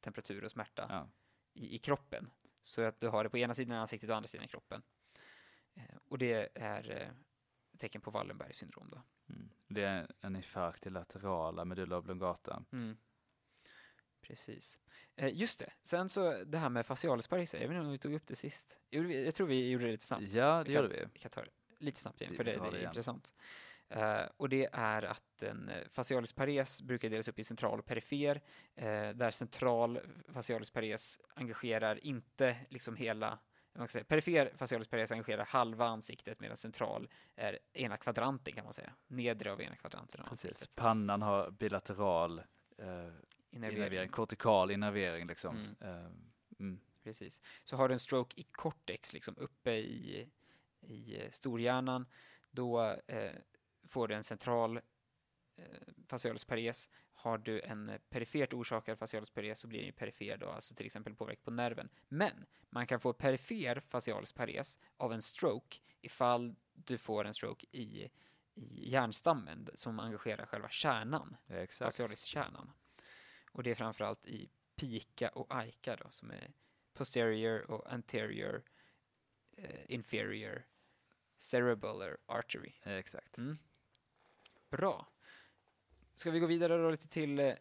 [0.00, 1.08] temperatur och smärta Ja.
[1.54, 2.30] i, i kroppen.
[2.62, 4.82] Så att du har det på ena sidan ansiktet och andra sidan i kroppen.
[5.74, 7.08] Eh, och det är eh,
[7.78, 9.02] tecken på Wallenbergs syndrom då.
[9.34, 9.50] Mm.
[9.68, 12.64] Det är en infarkt i laterala medulla oblongata.
[12.72, 12.96] Mm.
[14.20, 14.78] Precis.
[15.16, 17.98] Eh, just det, sen så det här med facialis parese, jag vet inte om vi
[17.98, 18.76] tog upp det sist.
[18.90, 20.28] Jag tror vi gjorde det lite snabbt.
[20.32, 21.04] Ja, Vi det kan- gjorde vi.
[21.12, 22.90] Vi kan ta det lite snabbt igen, för det det är igen.
[22.90, 23.34] intressant.
[23.88, 27.86] Eh, och det är att en eh, facialis pares brukar delas upp i central och
[27.86, 28.40] perifer,
[28.74, 33.38] eh, där central facialis pares engagerar inte liksom hela
[33.72, 38.64] man kan säga, perifer facialis pares engagerar halva ansiktet medan central är ena kvadranten kan
[38.64, 38.92] man säga.
[39.06, 40.50] Nedre av ena kvadranten Precis.
[40.50, 40.76] ansiktet.
[40.76, 42.44] Pannan har bilateral eh,
[43.50, 43.76] Innervering.
[43.76, 45.58] innervering, kortikal innervering liksom.
[45.80, 46.12] Mm.
[46.58, 46.80] Mm.
[47.04, 47.40] Precis.
[47.64, 50.28] Så har du en stroke i cortex, liksom uppe i,
[50.80, 52.06] i storhjärnan,
[52.50, 53.32] då eh,
[53.86, 54.76] får du en central
[55.56, 55.64] eh,
[56.06, 56.90] facialis pares.
[57.14, 60.86] Har du en perifert orsakad facialis pares så blir det ju perifer då, alltså till
[60.86, 61.88] exempel påverkan på nerven.
[62.08, 67.66] Men man kan få perifer facialis pares av en stroke ifall du får en stroke
[67.72, 68.10] i,
[68.54, 72.72] i hjärnstammen som engagerar själva kärnan, Ja, facialis-kärnan.
[73.52, 76.52] Och det är framförallt i pica och aica då, som är
[76.94, 78.62] posterior och anterior
[79.56, 80.66] eh, inferior
[81.36, 82.72] cerebellar artery.
[82.82, 83.38] Ja, exakt.
[83.38, 83.58] Mm.
[84.76, 85.06] Bra.
[86.14, 87.52] Ska vi gå vidare då lite till eh,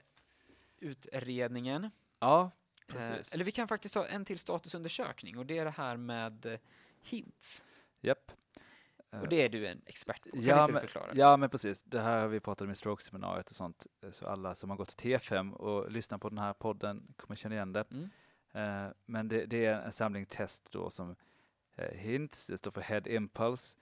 [0.79, 1.89] utredningen?
[2.19, 2.51] Ja,
[2.87, 3.33] Eh, precis.
[3.33, 6.59] eller vi kan faktiskt ta en till statusundersökning och det är det här med eh,
[7.01, 7.65] hints.
[8.01, 8.31] Japp.
[9.09, 10.29] Och det är du en expert på.
[10.29, 11.11] Kan Ja, inte du men- förklara?
[11.13, 11.81] Ja, men precis.
[11.81, 13.87] Det här har vi pratat om i stroke-seminariet och sånt.
[14.11, 17.55] Så alla som har gått till T5 och lyssnat på den här podden kommer känna
[17.55, 17.85] igen det.
[17.91, 18.93] Mm.
[19.05, 21.15] Men det, det är en samling test då som
[21.91, 23.77] HINTS, det står för Head Impulse,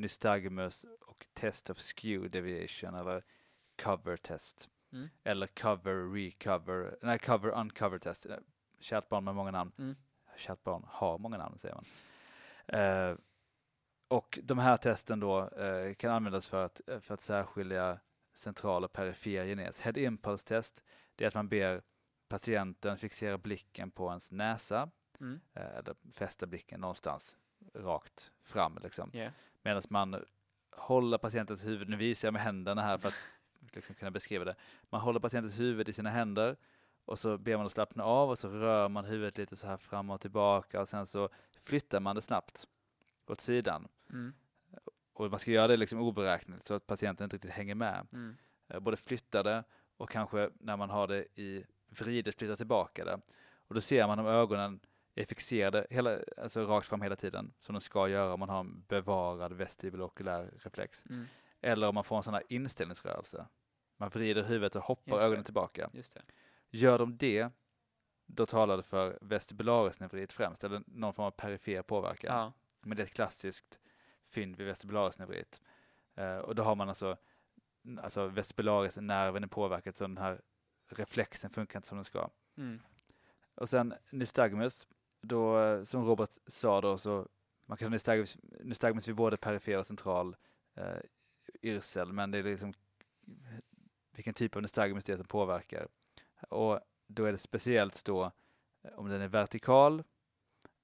[0.00, 3.24] Nystagmus och Test of Skew Deviation eller
[3.82, 4.68] Cover Test.
[4.92, 5.08] Mm.
[5.24, 8.26] Eller Cover Recover, nej Cover Uncover Test.
[8.26, 8.36] Eh,
[8.80, 9.72] Kärt barn med många namn.
[9.78, 9.96] Mm.
[10.36, 11.84] Kärt barn har många namn säger man.
[12.66, 13.16] Eh,
[14.08, 18.00] och de här testen då eh, kan användas för att, för att särskilja
[18.34, 19.80] central och perifer genes.
[19.80, 20.84] Head Impulse Test,
[21.16, 21.82] det är att man ber
[22.28, 25.40] patienten fixera blicken på ens näsa, Mm.
[25.54, 27.36] eller fästa blicken någonstans
[27.74, 29.10] rakt fram liksom.
[29.14, 29.32] Yeah.
[29.62, 30.24] Medan man
[30.70, 33.14] håller patientens huvud, nu visar jag med händerna här för att
[33.72, 34.54] liksom kunna beskriva det.
[34.90, 36.56] Man håller patientens huvud i sina händer
[37.04, 39.76] och så ber man att slappna av och så rör man huvudet lite så här
[39.76, 41.28] fram och tillbaka och sen så
[41.64, 42.68] flyttar man det snabbt
[43.26, 43.88] åt sidan.
[44.10, 44.34] Mm.
[45.12, 48.06] Och man ska göra det liksom oberäkneligt så att patienten inte riktigt hänger med.
[48.12, 48.36] Mm.
[48.68, 49.64] Eh, Både flytta det
[49.96, 53.20] och kanske när man har det i vridet flytta tillbaka det.
[53.68, 54.80] Och då ser man om ögonen
[55.22, 58.60] är fixerade hela, alltså rakt fram hela tiden, som de ska göra om man har
[58.60, 61.04] en bevarad vestibulokulär reflex.
[61.10, 61.26] Mm.
[61.60, 63.46] Eller om man får en sån här inställningsrörelse.
[63.96, 65.90] Man vrider huvudet och hoppar ögonen tillbaka.
[66.70, 67.50] Gör de det,
[68.26, 72.36] då talar det för vestibularisneurit främst, eller någon form av perifer påverkan.
[72.36, 72.52] Ja.
[72.80, 73.78] Men det är ett klassiskt
[74.24, 75.62] fynd vid vestibularisneurit.
[76.14, 77.16] Eh, och då har man alltså,
[78.02, 80.40] alltså vestibularisnerven är påverkad så den här
[80.88, 82.30] reflexen funkar inte som den ska.
[82.56, 82.80] Mm.
[83.54, 84.88] Och sen nystagmus,
[85.20, 87.28] då, eh, som Robert sa då, så
[87.66, 90.36] man kan ha nystagmus, nystagmus vid både perifer och central
[90.74, 90.98] eh,
[91.62, 92.74] yrsel, men det är liksom
[94.12, 95.88] vilken typ av nystagmus det är som påverkar.
[96.48, 98.32] Och då är det speciellt då
[98.82, 100.04] eh, om den är vertikal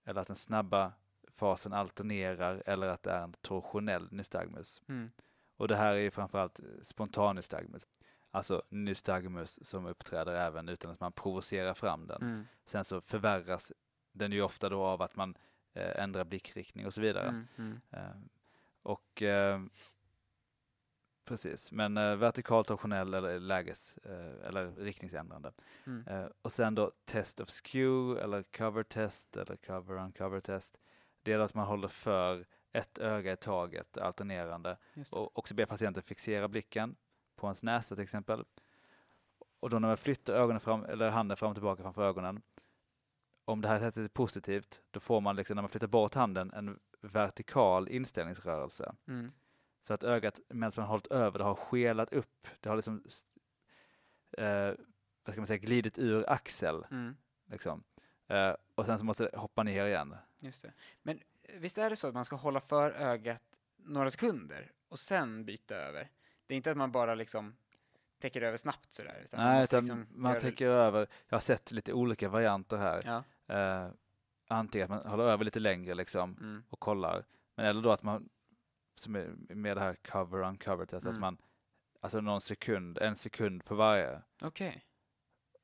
[0.05, 0.93] eller att den snabba
[1.35, 4.83] fasen alternerar eller att det är en torsionell nystagmus.
[4.89, 5.11] Mm.
[5.57, 7.87] Och det här är ju framförallt eh, spontan nystagmus,
[8.31, 12.23] alltså nystagmus som uppträder även utan att man provocerar fram den.
[12.23, 12.47] Mm.
[12.65, 13.73] Sen så förvärras
[14.15, 15.37] den ju ofta då av att man
[15.73, 17.29] eh, ändrar blickriktning och så vidare.
[17.29, 17.47] Mm.
[17.57, 17.81] Mm.
[17.91, 18.17] Eh,
[18.83, 19.61] och eh,
[21.25, 25.53] precis, men eh, vertikal, torsionell eller läges eh, eller riktningsändrande.
[25.87, 26.05] Mm.
[26.09, 30.79] Eh, och sen då test of skew eller cover test eller cover uncover test.
[31.23, 34.77] Det är att man håller för ett öga i taget alternerande
[35.13, 36.97] och också ber patienten fixera blicken
[37.37, 38.45] på hans näsa till exempel.
[39.61, 42.43] Och då när man flyttar ögonen fram, eller handen fram och tillbaka framför ögonen,
[43.45, 46.53] om det här testet är positivt, då får man liksom när man flyttar bort handen
[46.53, 48.95] en vertikal inställningsrörelse.
[49.09, 49.33] Mm.
[49.83, 53.05] Så att ögat medan man har hållit över det har skelat upp, det har liksom
[54.39, 54.73] eh,
[55.25, 56.87] vad ska man säga, glidit ur axel.
[56.91, 57.17] Mm.
[57.51, 57.85] Liksom.
[58.29, 60.17] Eh, och sen så måste det hoppa ner igen.
[60.39, 60.73] Just det.
[61.03, 63.43] Men eh, visst är det så att man ska hålla för ögat
[63.77, 66.11] några sekunder och sen byta över?
[66.47, 67.57] Det är inte att man bara liksom
[68.19, 69.21] täcker över snabbt sådär?
[69.25, 72.77] Utan man Nej, måste utan liksom man tänker över, jag har sett lite olika varianter
[72.77, 73.03] här.
[73.05, 73.25] Ja.
[73.47, 73.89] Eh,
[74.49, 76.65] antingen att man håller över lite längre liksom Mm.
[76.71, 78.29] och kollar, men eller då att man,
[78.97, 81.15] som är med det här cover uncover test, Mm.
[81.15, 81.37] att man,
[82.01, 84.23] alltså någon sekund, en sekund på varje.
[84.43, 84.87] Okej.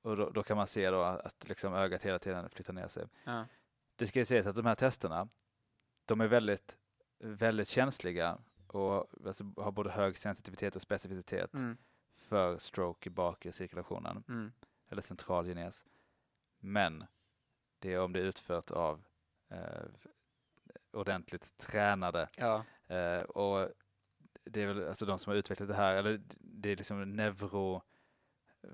[0.03, 3.07] Och då, då kan man se då att liksom ögat hela tiden flyttar ner sig.
[3.25, 3.45] Ja.
[3.97, 5.29] Det ska ju sägas att de här testerna,
[6.05, 6.79] de är väldigt,
[7.19, 11.77] väldigt känsliga och alltså, har både hög sensitivitet och specificitet Mm.
[12.15, 14.53] för stroke i bakre cirkulationen Mm.
[14.89, 15.85] eller central genes.
[16.59, 17.05] Men
[17.81, 19.03] det är om det är utfört av
[19.51, 19.59] eh,
[20.93, 22.65] ordentligt tränade Ja.
[22.89, 23.69] eh, och
[24.45, 27.83] det är väl alltså de som har utvecklat det här, eller det är liksom neuro
[28.63, 28.71] eh,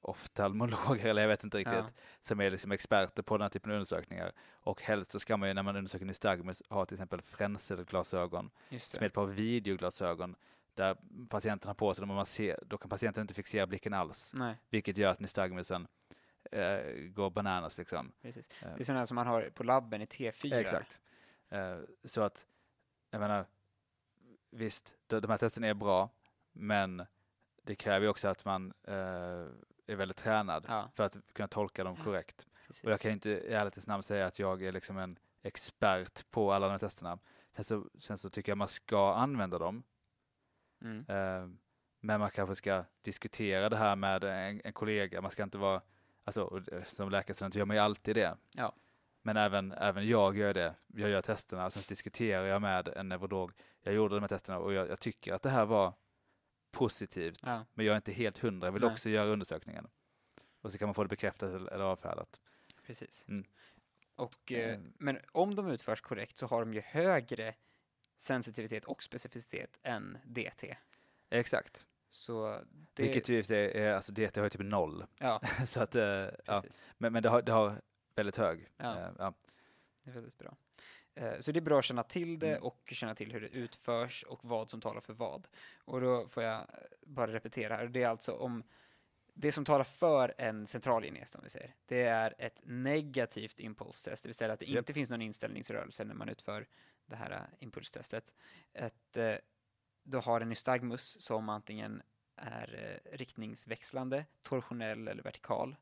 [0.00, 1.90] oftalmologer, eller jag vet inte riktigt, Ja.
[2.20, 4.32] som är liksom experter på den här typen av undersökningar.
[4.50, 8.50] Och helst så ska man ju när man undersöker nystagmus ha till exempel fränselglasögon
[8.94, 10.36] som är ett par videoglasögon
[10.74, 10.96] där
[11.28, 14.30] patienten har på sig dem och man ser, då kan patienten inte fixera blicken alls,
[14.34, 15.86] Nej, vilket gör att nystagmusen
[16.56, 18.12] eh, går bananas liksom.
[18.22, 18.48] precis.
[18.62, 20.54] Eh, Det är sådana som man har på labben i T4.
[20.54, 21.00] Exakt.
[21.48, 22.46] Eh, så att,
[23.10, 23.46] jag menar,
[24.50, 26.10] visst, de, här testerna är bra,
[26.52, 27.06] men
[27.62, 28.94] det kräver ju också att man eh,
[29.86, 32.46] är väldigt tränad Ja, för att kunna tolka dem korrekt.
[32.66, 32.84] precis.
[32.84, 36.52] Och jag kan inte i ärlighetens namn säga att jag är liksom en expert på
[36.52, 37.18] alla de här testerna.
[37.56, 39.82] Sen så, sen så tycker jag man ska använda dem.
[40.80, 40.98] Mm.
[41.08, 41.48] Eh,
[42.00, 45.20] men man kanske ska diskutera det här med en, en kollega.
[45.20, 45.82] Man ska inte vara,
[46.26, 48.36] alltså eh, som läkarstudent gör man ju alltid det.
[48.52, 48.72] Ja.
[49.22, 50.74] Men även, även jag gör det.
[50.86, 53.52] Jag gör testerna, sen diskuterar jag med en neurolog.
[53.82, 55.94] Jag gjorde de här testerna och jag, jag tycker att det här var
[56.70, 57.40] positivt.
[57.46, 57.64] Ja.
[57.74, 58.90] Men jag är inte helt hundra, jag vill Nej.
[58.92, 59.88] också göra undersökningen.
[60.60, 62.40] Och så kan man få det bekräftat eller avfärdat.
[62.86, 63.24] Precis.
[63.28, 63.44] Mm.
[64.14, 64.92] Och, Mm.
[64.98, 67.54] men om de utförs korrekt så har de ju högre
[68.16, 70.76] sensitivitet och specificitet än DT.
[71.30, 71.86] Exakt.
[72.16, 72.60] Så
[72.94, 75.04] det, Vilket ju är, alltså DT har ju typ noll.
[75.18, 76.62] ja, så att, eh, ja.
[76.98, 77.80] Men, men det, har, det har
[78.14, 78.68] väldigt hög.
[78.76, 78.98] Ja.
[78.98, 79.34] eh, ja.
[80.02, 80.56] Det är väldigt bra.
[81.14, 82.62] Eh, Så det är bra att känna till det Mm.
[82.62, 85.48] och känna till hur det utförs och vad som talar för vad.
[85.84, 86.66] Och då får jag
[87.02, 87.86] bara repetera här.
[87.86, 88.62] Det är alltså om
[89.34, 94.28] det som talar för en centralgenes, om vi säger, det är ett negativt impulstest, det
[94.28, 94.78] vill säga att det Japp.
[94.78, 96.66] inte finns någon inställningsrörelse när man utför
[97.06, 98.34] det här impulstestet.
[98.72, 99.16] Ett,
[100.06, 102.02] du har en nystagmus som antingen
[102.36, 105.76] är eh, riktningsväxlande, torsionell eller vertikal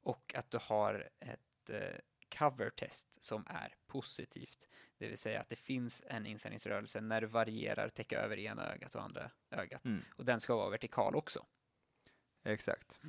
[0.00, 1.98] och att du har ett eh,
[2.38, 4.68] cover test som är positivt.
[4.98, 8.94] Det vill säga att det finns en inställningsrörelse när du varierar täcka över ena ögat
[8.94, 9.84] och andra ögat.
[9.84, 10.02] Mm.
[10.16, 11.46] Och den ska vara vertikal också.
[12.44, 13.00] Exakt.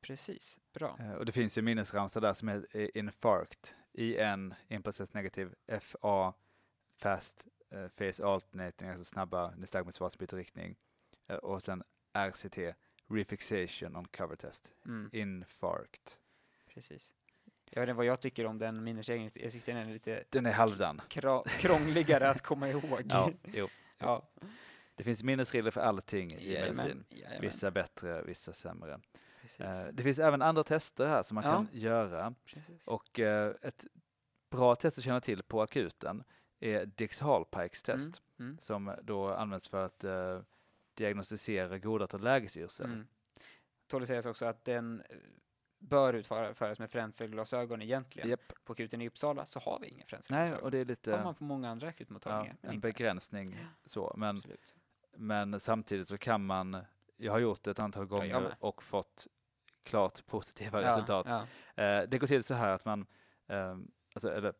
[0.00, 0.96] Precis, bra.
[1.00, 3.76] Eh, Och det finns ju minnesramsa där som är infarct.
[3.92, 6.34] IN, impulses negativ, FA,
[6.96, 10.76] fast eh, face alternating, alltså snabba nystagmusfas byter riktning.
[11.28, 11.82] Eh, Och sen
[12.18, 12.58] RCT,
[13.08, 14.72] refixation on cover test.
[14.86, 16.18] Mm, Infarct.
[16.74, 17.12] precis.
[17.70, 19.30] Jag vet inte vad jag tycker om den minnesregeln.
[19.34, 21.00] Jag tyckte den är lite Den är halvdan.
[21.48, 23.02] krångligare att komma ihåg.
[23.08, 23.68] Ja, jo.
[23.98, 24.28] ja.
[24.94, 27.04] Det finns minnesregler för allting i Jajamän, medicin.
[27.10, 29.00] jajamän, Vissa bättre, vissa sämre.
[29.58, 31.52] Eh, Det finns även andra tester här som man Ja.
[31.52, 32.34] kan göra.
[32.44, 32.86] precis.
[32.88, 33.18] Och
[33.62, 33.84] ett
[34.50, 36.24] bra test att känna till på akuten
[36.74, 40.40] är Dix-Hallpikes test Mm, mm, som då används för att eh,
[40.94, 42.86] diagnostisera godartad lägesyrsel.
[42.86, 44.06] mm.
[44.06, 45.16] Sägas också att den eh,
[45.78, 48.28] bör utföras med fränselglasögon egentligen.
[48.30, 48.52] Japp.
[48.64, 50.64] På akuten i Uppsala så har vi inga Nej, fränselglasögon.
[50.64, 52.56] och det är lite har man på många andra ja, akutmottagningar.
[52.60, 54.14] men en inte begränsning så.
[54.16, 54.74] Men, Absolut.
[55.16, 56.76] men samtidigt så kan man,
[57.16, 58.56] jag har gjort det ett antal gånger med.
[58.60, 59.26] och fått
[59.82, 61.26] klart positiva Ja, resultat.
[61.28, 61.46] Ja,
[61.82, 63.06] Eh, det går till så här att man,
[63.46, 63.76] eh,
[64.14, 64.54] alltså, eller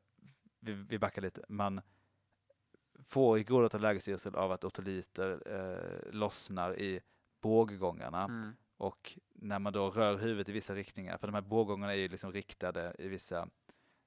[0.60, 1.80] vi, vi backar lite, man
[3.06, 7.00] får godartad lägesyrsel av att otoliter eh, lossnar i
[7.40, 8.52] båggångarna mm.
[8.76, 12.08] och när man då rör huvudet i vissa riktningar, för de här båggångarna är ju
[12.08, 13.48] liksom riktade i vissa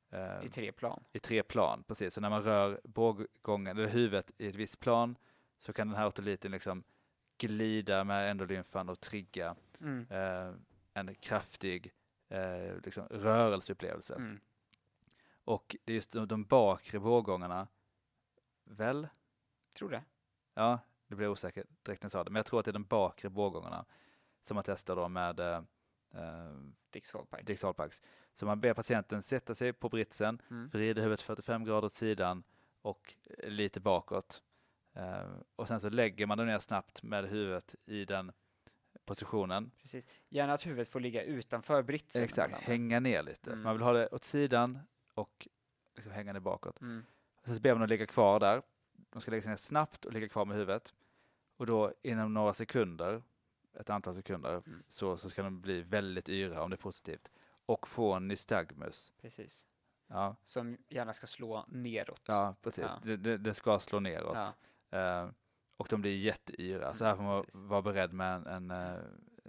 [0.09, 1.03] eh, I tre plan.
[1.13, 2.13] i tre plan, precis.
[2.13, 5.15] Så när man rör båggången, eller huvudet i ett visst plan
[5.57, 6.83] så kan den här otoliten liksom
[7.37, 10.07] glida med endolymfan och trigga Mm.
[10.09, 10.53] eh,
[10.93, 11.93] en kraftig
[12.29, 14.15] eh, liksom, rörelseupplevelse.
[14.15, 14.39] Mm.
[15.43, 17.67] Och det är just de, de bakre båggångarna,
[18.69, 19.07] väl?
[19.73, 20.03] Tror det.
[20.53, 22.73] Ja, det blir osäker direkt när jag sa det, men jag tror att det är
[22.73, 23.85] de bakre båggångarna
[24.43, 25.61] som man testar då med eh,
[26.13, 26.55] eh.
[26.89, 27.13] Dix
[27.63, 28.01] Hallpikes.
[28.33, 30.69] Så man ber patienten sätta sig på britsen, Mm.
[30.69, 32.43] vrida huvudet 45 grader åt sidan
[32.81, 34.43] och eh, lite bakåt.
[34.93, 38.31] Eh, och sen så lägger man den ner snabbt med huvudet i den
[39.05, 39.71] positionen.
[39.81, 40.07] Precis.
[40.29, 42.23] Gärna att huvudet får ligga utanför britsen.
[42.23, 43.51] Exakt, hänga ner lite.
[43.51, 43.63] Mm.
[43.63, 44.79] Man vill ha det åt sidan
[45.13, 45.47] och
[45.95, 46.81] liksom hänga ner bakåt.
[46.81, 47.05] Mm.
[47.49, 48.61] Sen så ber man dem ligga kvar där.
[49.09, 50.93] De ska lägga sig ner snabbt och ligga kvar med huvudet.
[51.57, 53.23] Och då inom några sekunder,
[53.79, 54.83] ett antal sekunder, Mm.
[54.87, 57.31] så, så ska de bli väldigt yra om det är positivt.
[57.65, 59.11] Och få en nystagmus.
[59.21, 59.65] Precis.
[60.07, 62.21] Ja, Som gärna ska slå neråt.
[62.25, 62.83] ja precis.
[62.83, 62.99] Ja.
[63.03, 64.37] Det, det, det ska slå neråt.
[64.89, 64.97] Ja.
[64.99, 65.29] Eh,
[65.77, 66.93] och de blir jätteyra.
[66.93, 67.61] Så Mm, här får man precis.
[67.61, 68.99] vara beredd med en, en, eh,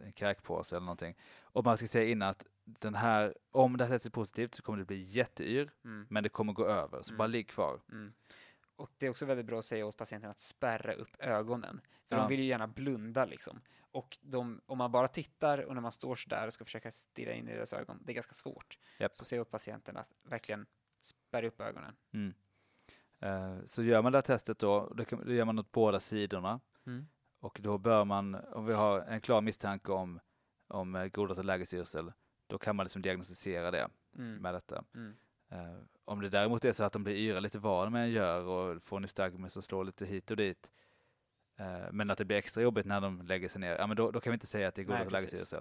[0.05, 1.17] en kräkpåse eller någonting.
[1.43, 2.47] Och man ska säga innan att
[2.79, 6.07] den här, om det här testet är positivt så kommer det bli jätteyr, Mm.
[6.11, 7.03] men det kommer gå över.
[7.03, 7.19] Så Mm.
[7.19, 7.81] bara ligg kvar.
[7.93, 8.13] Mm.
[8.77, 11.81] Och det är också väldigt bra att säga åt patienten att spärra upp ögonen.
[12.09, 12.23] För Ja.
[12.23, 13.61] de vill ju gärna blunda liksom.
[13.93, 16.91] Och de, om man bara tittar och när man står så där och ska försöka
[16.91, 18.79] stirra in i deras ögon, det är ganska svårt.
[18.99, 19.15] Japp.
[19.17, 20.67] Så säg åt patienten att verkligen
[21.01, 21.97] spärra upp ögonen.
[22.13, 22.35] Mm.
[23.19, 26.01] Eh, så gör man det här testet då, då, kan, då gör man åt båda
[26.01, 26.61] sidorna.
[27.41, 30.21] Och då bör man, om vi har en klar misstanke om,
[30.69, 32.13] om eh, godartad lägesyrsel,
[32.51, 33.89] då kan man liksom diagnostisera det
[34.19, 34.37] Mm.
[34.37, 34.85] med detta.
[34.95, 35.17] Mm.
[35.49, 38.43] Eh, om det däremot är så att de blir yra lite vad de än gör
[38.45, 40.71] och får nystagmus och slår lite hit och dit,
[41.57, 44.11] eh, men att det blir extra jobbigt när de lägger sig ner, ja men då,
[44.11, 44.87] då kan vi inte säga att det är.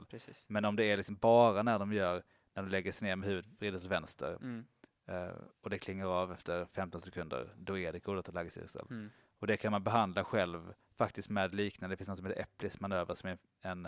[0.09, 0.45] Precis.
[0.49, 2.23] Men om det är liksom bara när de gör,
[2.53, 4.65] när de lägger sig ner med huvudet vridet åt vänster Mm.
[5.05, 5.29] eh,
[5.61, 8.85] och det klingar av efter 15 sekunder, då är det godartad lägesyrsel.
[8.89, 9.09] Mm.
[9.39, 12.79] Och det kan man behandla själv faktiskt med liknande, det finns något som heter Eplis
[12.79, 13.87] manöver som är en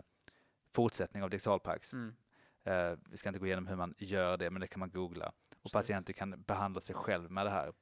[0.74, 1.94] fortsättning av Dixalpax.
[1.94, 2.16] Mm.
[2.64, 5.26] Eh, vi ska inte gå igenom hur man gör det, men det kan man googla.
[5.28, 5.72] Och Precis.
[5.72, 7.74] patienter kan behandla sig själv med det här.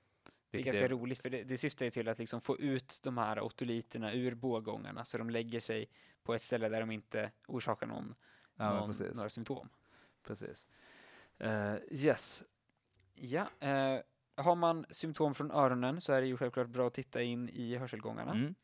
[0.52, 3.18] Det är ganska roligt för det, det syftar ju till att liksom få ut de
[3.18, 5.90] här otoliterna ur bågångarna så de lägger sig
[6.24, 8.16] på ett ställe där de inte orsakar någon,
[8.56, 9.70] Ja, någon, några symptom.
[10.24, 10.70] precis.
[11.38, 12.44] Eh, yes,
[13.16, 14.00] Ja, eh,
[14.36, 17.76] har man symptom från öronen så är det ju självklart bra att titta in i
[17.76, 18.32] hörselgångarna.
[18.32, 18.56] mm.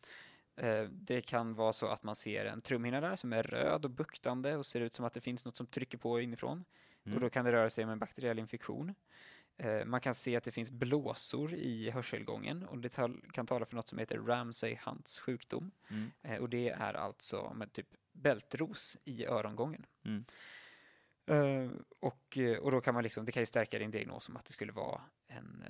[0.57, 3.91] Eh, det kan vara så att man ser en trumhinna där som är röd och
[3.91, 6.65] buktande och ser ut som att det finns något som trycker på inifrån.
[7.03, 7.15] Mm.
[7.15, 8.95] Och då kan det röra sig om en bakteriell infektion.
[9.57, 12.89] Eh, man kan se att det finns blåsor i hörselgången och det
[13.33, 15.71] kan tala för något som heter Ramsay-Hunts sjukdom.
[15.89, 16.11] Mm.
[16.21, 19.85] Eh, och det är alltså med typ bältros i örongången.
[20.03, 20.25] Mm.
[21.99, 24.51] Och, och då kan man liksom, det kan ju stärka din diagnos om att det
[24.51, 25.63] skulle vara en,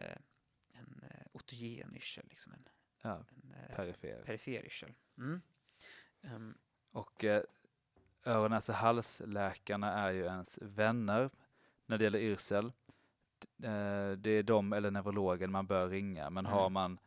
[0.73, 2.65] en otogen yrsel, liksom en,
[3.05, 4.23] Ja, en eh, perifer.
[4.25, 4.93] perifer yrsel.
[5.17, 5.41] Mm.
[6.21, 6.57] Ehm,
[6.91, 7.43] Och eh,
[8.25, 11.29] öron, näsa, halsläkarna är ju ens vänner
[11.85, 12.65] när det gäller yrsel.
[13.63, 16.73] Eh, det är de eller neurologen man bör ringa, men har Mm.
[16.73, 16.99] man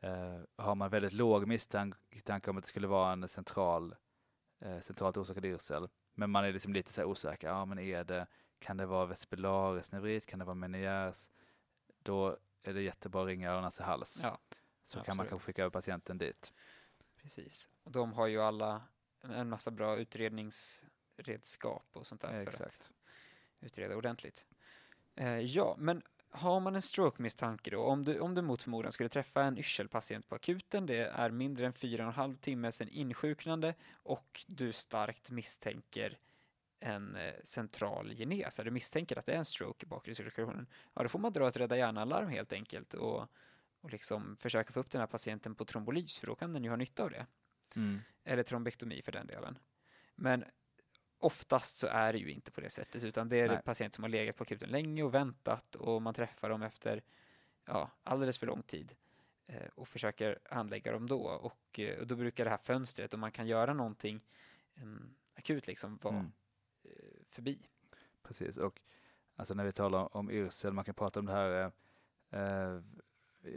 [0.00, 3.94] eh, har man väldigt låg misstanke om att det skulle vara en central
[4.60, 8.04] eh, centralt orsakad yrsel, men man är liksom lite så här osäker, ja men är
[8.04, 8.26] det,
[8.58, 11.30] kan det vara vestibuläris neurit, kan det vara meniärs?
[11.98, 14.18] Då är det jättebra att ringa öron, näsa, hals.
[14.22, 14.38] ja,
[14.86, 15.30] Så kan man absolut.
[15.30, 16.52] kanske skicka över patienten dit.
[17.22, 17.68] precis.
[17.82, 18.82] Och de har ju alla
[19.22, 22.92] en massa bra utredningsredskap och sånt där för att Exakt.
[23.60, 24.46] utreda ordentligt.
[25.14, 29.08] Eh, ja, men har man en stroke-misstanke då, om du, om du mot förmodan skulle
[29.08, 32.88] träffa en yrselpatient på akuten, det är mindre än fyra och en halv timme sedan
[32.88, 36.18] insjuknande och du starkt misstänker
[36.80, 41.02] en eh, central genes, du misstänker att det är en stroke i bakre cirkulationen, ja
[41.02, 43.28] då får man dra ett rädda hjärnan-larm helt enkelt och,
[43.86, 46.70] och liksom försöka få upp den här patienten på trombolys, för då kan den ju
[46.70, 47.26] ha nytta av det
[47.76, 48.00] Mm.
[48.24, 49.58] eller trombektomi för den delen.
[50.14, 50.44] Men
[51.18, 53.62] oftast så är det ju inte på det sättet, utan det är Nej.
[53.62, 57.02] patienter som har legat på akuten länge och väntat och man träffar dem efter
[57.64, 58.94] ja, alldeles för lång tid
[59.46, 61.20] eh, och försöker handlägga dem då.
[61.22, 64.20] Och, eh, och då brukar det här fönstret, om man kan göra någonting
[64.74, 66.32] em, akut, liksom vara Mm.
[66.84, 66.90] eh,
[67.30, 67.58] förbi.
[68.22, 68.80] Precis, och
[69.36, 71.72] alltså när vi talar om yrsel, man kan prata om det här
[72.30, 72.82] eh, eh,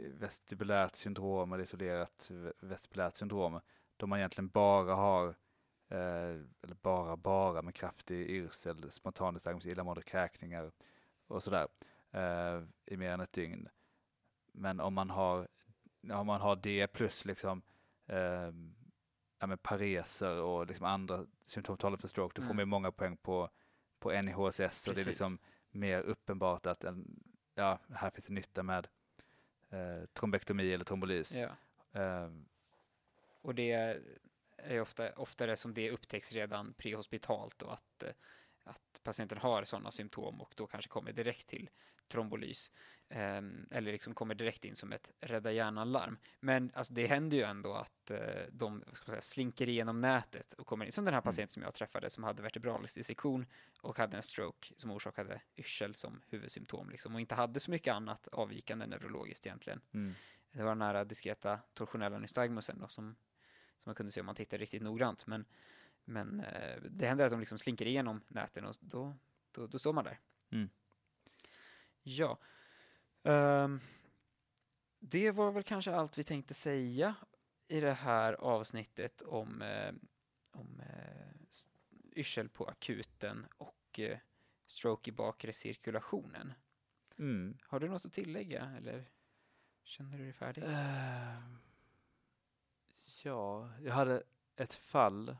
[0.08, 3.60] vestibulärt syndrom eller isolerat ve- vestibulärt syndrom,
[3.96, 5.28] då man egentligen bara har,
[5.88, 10.72] eh, eller bara, bara med kraftig yrsel, spontandiastagmus, illamående kräkningar
[11.26, 11.68] och sådär
[12.10, 13.68] eh, i mer än ett dygn.
[14.52, 15.48] Men om man har,
[16.12, 17.62] om man har det plus liksom
[18.06, 18.50] eh,
[19.38, 22.56] ja, men pareser och liksom andra symptom för stroke, då får Mm.
[22.56, 23.50] man många poäng på
[23.98, 25.38] på NIHSS och det är liksom
[25.70, 27.22] mer uppenbart att en,
[27.54, 28.88] ja, här finns det nytta med
[29.70, 31.36] eh, trombektomi eller trombolys.
[31.36, 31.56] Ja.
[32.00, 32.30] Eh,
[33.42, 33.72] Och det
[34.56, 38.12] är ofta, oftare som det upptäcks redan prehospitalt och att, eh,
[38.64, 41.70] att patienten har sådana symptom och då kanske kommer direkt till
[42.08, 42.70] trombolys.
[43.08, 46.18] ehm, eller liksom kommer direkt in som ett rädda hjärnan-larm.
[46.40, 48.18] Men alltså, det händer ju ändå att eh,
[48.52, 50.92] de säga, slinker igenom nätet och kommer in.
[50.92, 51.22] Som den här Mm.
[51.22, 53.46] patienten som jag träffade som hade vertebralisk dissektion
[53.82, 57.94] och hade en stroke som orsakade yrsel som huvudsymptom liksom, och inte hade så mycket
[57.94, 59.80] annat avvikande neurologiskt egentligen.
[59.94, 60.16] mm,
[60.52, 63.16] Det var den här diskreta torsionella nystagmusen då, som,
[63.76, 65.26] som man kunde se om man tittade riktigt noggrant.
[65.26, 65.44] Men,
[66.10, 69.16] men eh, det händer att de liksom slinker igenom näten och då,
[69.50, 70.20] då, då står man där.
[70.50, 70.70] Mm.
[72.02, 72.38] Ja.
[73.22, 73.80] Ehm,
[74.98, 77.14] det var väl kanske allt vi tänkte säga
[77.68, 79.92] i det här avsnittet om, eh,
[80.50, 81.58] om eh,
[82.12, 84.18] yrsel på akuten och eh,
[84.66, 86.52] stroke i bakre cirkulationen.
[87.18, 87.58] mm.
[87.62, 89.10] Har du något att tillägga eller
[89.84, 90.64] känner du dig färdig?
[90.64, 91.42] Eh,
[93.22, 94.22] ja, jag hade
[94.56, 95.36] ett fall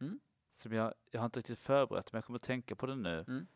[0.00, 0.20] Mm.
[0.54, 3.24] som jag, jag har inte riktigt förberett men jag kommer att tänka på det nu.
[3.28, 3.46] Mm.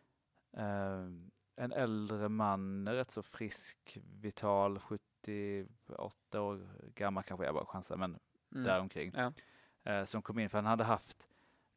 [0.53, 7.97] Eh, en äldre man, rätt så frisk, vital, 78 år gammal kanske jag bara chansar,
[7.97, 8.19] men
[8.53, 8.65] Mm.
[8.65, 9.13] däromkring.
[9.15, 9.33] Ja.
[9.85, 11.29] Eh, som kom in för han hade haft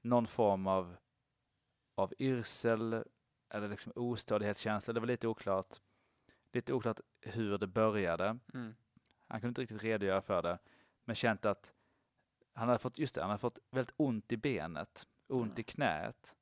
[0.01, 0.95] någon form av,
[1.95, 3.03] av yrsel
[3.49, 4.93] eller liksom ostadighetskänsla.
[4.93, 5.81] Det var lite oklart.
[6.51, 8.39] Lite oklart hur det började.
[8.53, 8.75] Mm.
[9.27, 10.59] Han kunde inte riktigt redogöra för det,
[11.05, 11.73] men känt att
[12.53, 15.63] han hade fått, just det, han hade fått väldigt ont i benet, ont i Mm.
[15.63, 16.35] knät.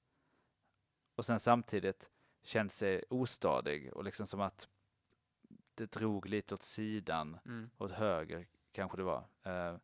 [1.15, 2.09] Och sen samtidigt
[2.43, 4.67] känt sig ostadig och liksom som att
[5.75, 7.69] det drog lite åt sidan, Mm.
[7.77, 9.23] åt höger kanske det var.
[9.43, 9.77] Eh,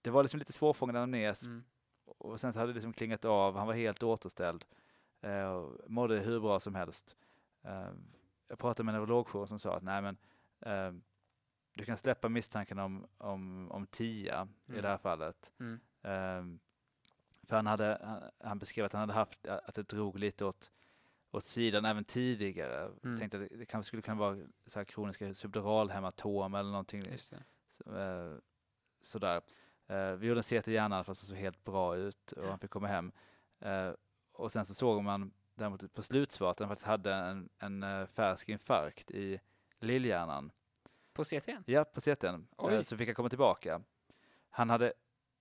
[0.00, 1.64] det var liksom lite svårfångad anamnes Mm.
[2.04, 4.64] och sen så hade det liksom klingat av, han var helt återställd
[5.56, 7.16] och mådde hur bra som helst.
[7.62, 7.92] Eh,
[8.48, 10.16] jag pratade med en neurologjour som sa att nej men
[10.60, 11.00] eh,
[11.80, 14.82] du kan släppa misstanken om, om, om TIA i Mm.
[14.82, 15.52] det här fallet.
[15.60, 15.80] Mm.
[16.02, 16.60] Eh,
[17.48, 20.70] för han, hade, han, han beskrev att han hade haft, att det drog lite åt,
[21.30, 22.90] åt sidan även tidigare.
[23.04, 23.18] Mm.
[23.18, 27.04] Tänkte att det, det kanske skulle kunna vara så här kroniska subduralhematom eller någonting
[27.70, 28.36] så, eh,
[29.00, 29.40] sådär.
[29.86, 32.58] Eh, vi gjorde en CT i hjärnan fast det såg helt bra ut och han
[32.58, 33.12] fick komma hem.
[33.58, 33.92] Eh,
[34.32, 38.48] och sen så såg man däremot på slutsvaret att han faktiskt hade en, en färsk
[38.48, 39.40] infarkt i
[39.78, 40.52] lillhjärnan.
[41.12, 41.62] På CTn?
[41.66, 42.46] Ja, på CTn.
[42.56, 42.74] Oj.
[42.74, 43.82] Eh, så fick han komma tillbaka.
[44.50, 44.92] Han hade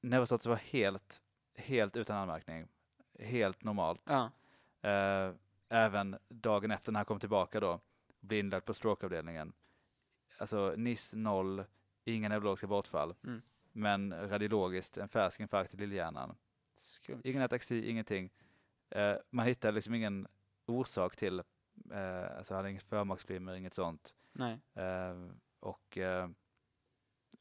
[0.02, 1.22] neurostatus var helt,
[1.56, 2.68] helt utan anmärkning.
[3.20, 4.02] Helt normalt.
[4.10, 4.32] Ja.
[4.90, 5.34] Eh,
[5.70, 7.80] även dagen efter när han kom tillbaka då,
[8.20, 9.54] blev inlagd på strokeavdelningen.
[10.38, 11.64] Alltså NIS 0,
[12.06, 13.42] inga neurologiska bortfall, Mm.
[13.72, 16.36] men radiologiskt en färsk infarkt i lillhjärnan.
[16.78, 17.22] Skumt.
[17.24, 18.30] Ingen ataxi, ingenting.
[18.90, 20.28] Eh, man hittade liksom ingen
[20.66, 21.40] orsak till,
[21.92, 24.16] eh, alltså han hade inget förmaksflimmer, inget sånt.
[24.32, 26.30] Nej, Eh, och eh,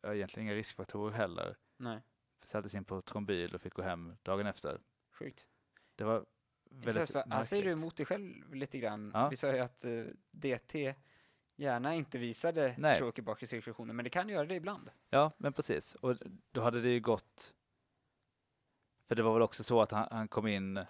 [0.03, 1.57] egentligen inga riskfaktorer heller.
[1.77, 2.03] nej.
[2.45, 4.81] Sattes in på trombyl och fick gå hem dagen efter.
[5.11, 5.49] Sjukt.
[5.97, 6.27] Det var
[6.71, 9.11] väldigt för här säger du emot dig själv lite grann.
[9.15, 9.29] Ja.
[9.29, 10.95] Vi sa ju att eh, DT
[11.57, 12.95] gärna inte visade Nej.
[12.97, 14.91] stroke i bakre cirkulationen, men det kan göra det ibland.
[15.11, 15.95] Ja, men precis.
[15.95, 16.17] Och
[16.51, 17.55] då hade det ju gått...
[19.09, 20.85] För det var väl också så att han, han kom in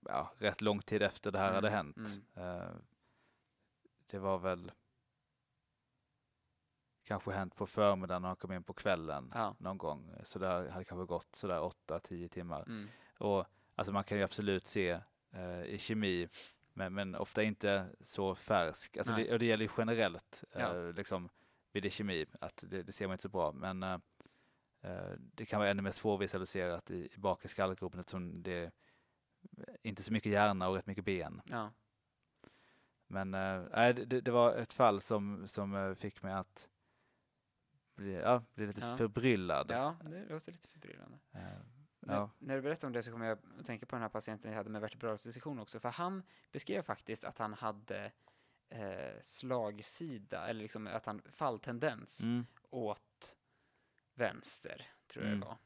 [0.00, 1.96] ja, rätt lång tid efter det här Mm, hade hänt.
[1.96, 2.60] mm.
[2.60, 2.70] Eh,
[4.06, 4.72] det var väl
[7.06, 9.54] kanske hänt på förmiddagen och han kom in på kvällen Ja.
[9.58, 10.10] någon gång.
[10.24, 12.62] Så det hade kanske gått sådär 8-10 timmar.
[12.62, 12.88] Mm.
[13.18, 13.44] Och
[13.74, 15.00] alltså man kan ju absolut se
[15.30, 16.28] eh, i kemi,
[16.72, 18.96] men, men ofta inte så färsk.
[18.96, 20.76] Alltså det, och det gäller ju generellt Ja.
[20.76, 21.28] eh, liksom,
[21.72, 23.52] vid det kemi, att det, det ser man inte så bra.
[23.52, 23.98] Men eh,
[24.82, 28.70] eh, det kan vara ännu mer svårvisualiserat i, i bakre skallgropen eftersom det är
[29.82, 31.40] inte så mycket hjärna och rätt mycket ben.
[31.44, 31.70] Ja.
[33.08, 33.30] Men
[33.72, 36.68] nej, det, det var ett fall som, som eh, fick mig att
[37.96, 38.96] bli, ja, bli lite Ja.
[38.96, 39.70] förbryllad.
[39.70, 41.18] ja, det låter lite förbryllande.
[42.00, 42.30] När, ja.
[42.38, 44.56] när du berättar om det så kommer jag att tänka på den här patienten jag
[44.58, 46.22] hade med vertebralsdissektion också, för han
[46.52, 48.12] beskrev faktiskt att han hade
[48.68, 53.36] eh, slagsida, eller liksom att han falltendens Mm, åt
[54.14, 55.40] vänster, tror jag Mm.
[55.40, 55.58] det var.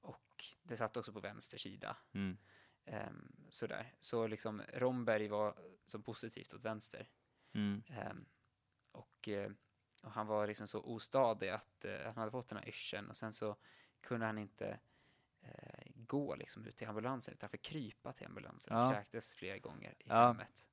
[0.00, 1.96] Och det satt också på vänster sida.
[2.12, 2.38] mm,
[2.84, 3.94] Ehm, sådär.
[4.00, 5.54] Så liksom Romberg var
[5.86, 7.08] som positivt åt vänster.
[7.52, 8.24] mm, Ehm,
[8.92, 9.50] och, eh,
[10.02, 13.16] och han var liksom så ostadig att eh, han hade fått den här yrseln och
[13.16, 13.56] sen så
[14.00, 14.78] kunde han inte
[15.40, 18.90] eh, gå liksom ut till ambulansen utan fick krypa till ambulansen och Ja.
[18.94, 20.26] kräktes flera gånger i Ja.
[20.26, 20.66] hemmet.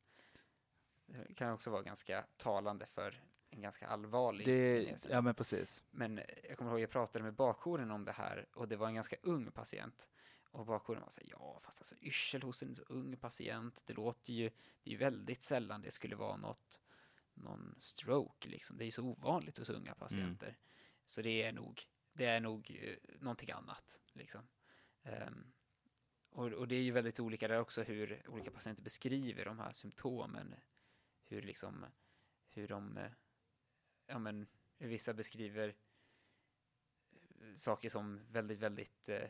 [1.05, 5.83] Det kan också vara ganska talande för en ganska allvarlig det, ja men precis.
[5.91, 8.95] Men jag kommer ihåg jag pratade med bakjouren om det här och det var en
[8.95, 10.09] ganska ung patient.
[10.51, 13.93] Och bakjouren var så här, ja fast alltså yrsel hos en så ung patient, det
[13.93, 14.49] låter ju,
[14.83, 16.81] det är ju väldigt sällan det skulle vara något,
[17.35, 18.77] någon stroke liksom.
[18.77, 20.57] Det är ju så ovanligt hos unga patienter.
[21.05, 21.81] Så det är nog,
[22.13, 24.47] det är nog eh, någonting annat liksom.
[25.03, 25.53] Ehm,
[26.29, 29.71] och, och det är ju väldigt olika där också hur olika patienter beskriver de här
[29.71, 30.55] symptomen.
[31.25, 31.85] Hur liksom,
[32.49, 33.11] hur de, eh,
[34.07, 35.75] ja men, hur vissa beskriver
[37.11, 39.29] eh, saker som väldigt, väldigt eh,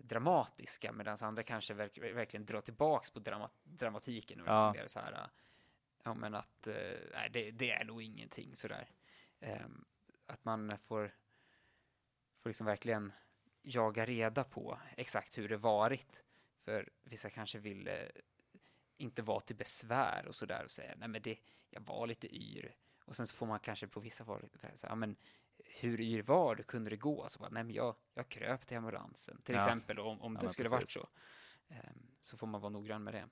[0.00, 4.68] dramatiska medan andra kanske verk, verkligen drar tillbaks på drama, dramatiken och Ja.
[4.68, 5.30] lite mer så här,
[6.02, 8.88] ja men att, eh, nej det, det är nog ingenting sådär.
[9.40, 9.84] Ehm,
[10.26, 11.14] att man får,
[12.42, 13.12] får liksom verkligen
[13.62, 16.24] jaga reda på exakt hur det varit.
[16.64, 17.94] För vissa kanske vill eh,
[18.96, 21.38] inte vara till besvär och sådär och säga nej men det,
[21.70, 22.74] jag var lite yr.
[23.04, 25.16] Och sen så får man kanske på vissa fall säga, ja men
[25.64, 26.62] hur yr var du?
[26.62, 27.28] Kunde det gå?
[27.28, 29.38] Så bara, nej men jag, jag kröp till ambulansen.
[29.42, 29.60] Till Ja.
[29.60, 30.94] exempel om, om det skulle varit precis.
[31.02, 31.08] så.
[31.68, 33.28] Ehm, så får man vara noggrann med det.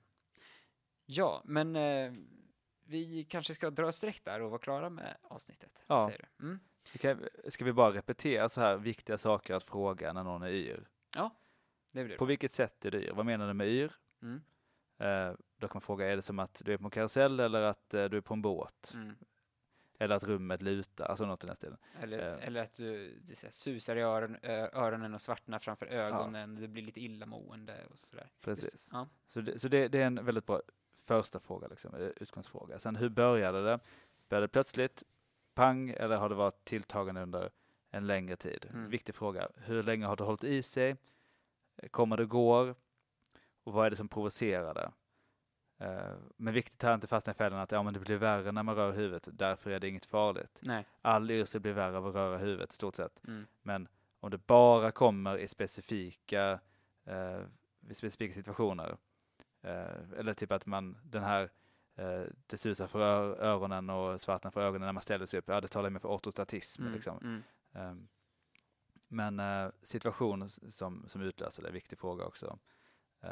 [1.05, 2.13] Ja, men eh,
[2.91, 5.71] vi kanske ska dra ett streck där och vara klara med avsnittet.
[5.87, 6.05] Ja.
[6.07, 6.45] säger du?
[6.45, 6.59] Mm.
[6.99, 10.87] Kan, ska vi bara repetera så här viktiga saker att fråga när någon är yr?
[11.93, 12.27] Det blir På det.
[12.29, 13.11] vilket sätt är du yr?
[13.11, 13.91] Vad menar du med yr?
[14.21, 14.41] Mm.
[14.97, 17.61] Eh, då kan man fråga, är det som att du är på en karusell eller
[17.61, 18.91] att eh, du är på en båt?
[18.93, 19.15] Mm.
[19.99, 21.77] Eller att rummet lutar, alltså något i den stilen.
[22.01, 22.47] Eller, Eh.
[22.47, 24.37] eller att du det susar i öron,
[24.73, 26.55] öronen och svartnar framför ögonen.
[26.55, 28.31] Du blir lite illamående och sådär.
[28.41, 28.89] Precis.
[28.91, 29.07] Ja.
[29.27, 30.61] Så, det, så det, det är en väldigt bra
[31.15, 32.79] första fråga, liksom, eh, utgångsfråga.
[32.79, 33.79] Sen hur började det?
[34.29, 35.03] Började det plötsligt,
[35.53, 37.49] pang, eller har det varit tilltagande under
[37.89, 38.67] en längre tid?
[38.73, 38.89] Mm.
[38.89, 39.49] Viktig fråga.
[39.55, 40.95] Hur länge har det hållit i sig?
[41.91, 42.75] Kommer det går?
[43.63, 44.91] Och vad är det som provocerar det?
[45.85, 48.63] Eh, Men viktigt här inte fastna i fällan att ja, men det blir värre när
[48.63, 50.59] man rör huvudet, därför är det inget farligt.
[50.61, 50.85] Nej.
[51.01, 53.27] All yrsel blir värre av att röra huvudet i stort sett.
[53.27, 53.47] Mm.
[53.61, 53.87] Men
[54.19, 56.59] om det bara kommer i specifika,
[57.05, 57.41] eh,
[57.79, 58.97] vid specifika situationer,
[59.61, 61.51] eh, eller typ att man, den här,
[61.95, 62.99] eh, det susar för
[63.41, 66.09] öronen och svartnar för ögonen när man ställer sig upp, ja det talar mer för
[66.09, 66.93] ortostatism Mm.
[66.93, 67.17] liksom.
[67.17, 67.43] Mm.
[67.73, 68.07] Ehm,
[69.07, 72.59] men eh, situation som, som utlöser det är en viktig fråga också.
[73.21, 73.31] Eh,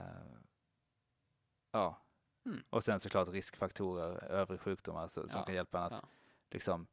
[1.72, 2.06] ja,
[2.46, 2.64] Mm.
[2.70, 6.08] Och sen såklart riskfaktorer, övriga sjukdomar så, som Ja, kan hjälpa en att ja.
[6.52, 6.88] liksom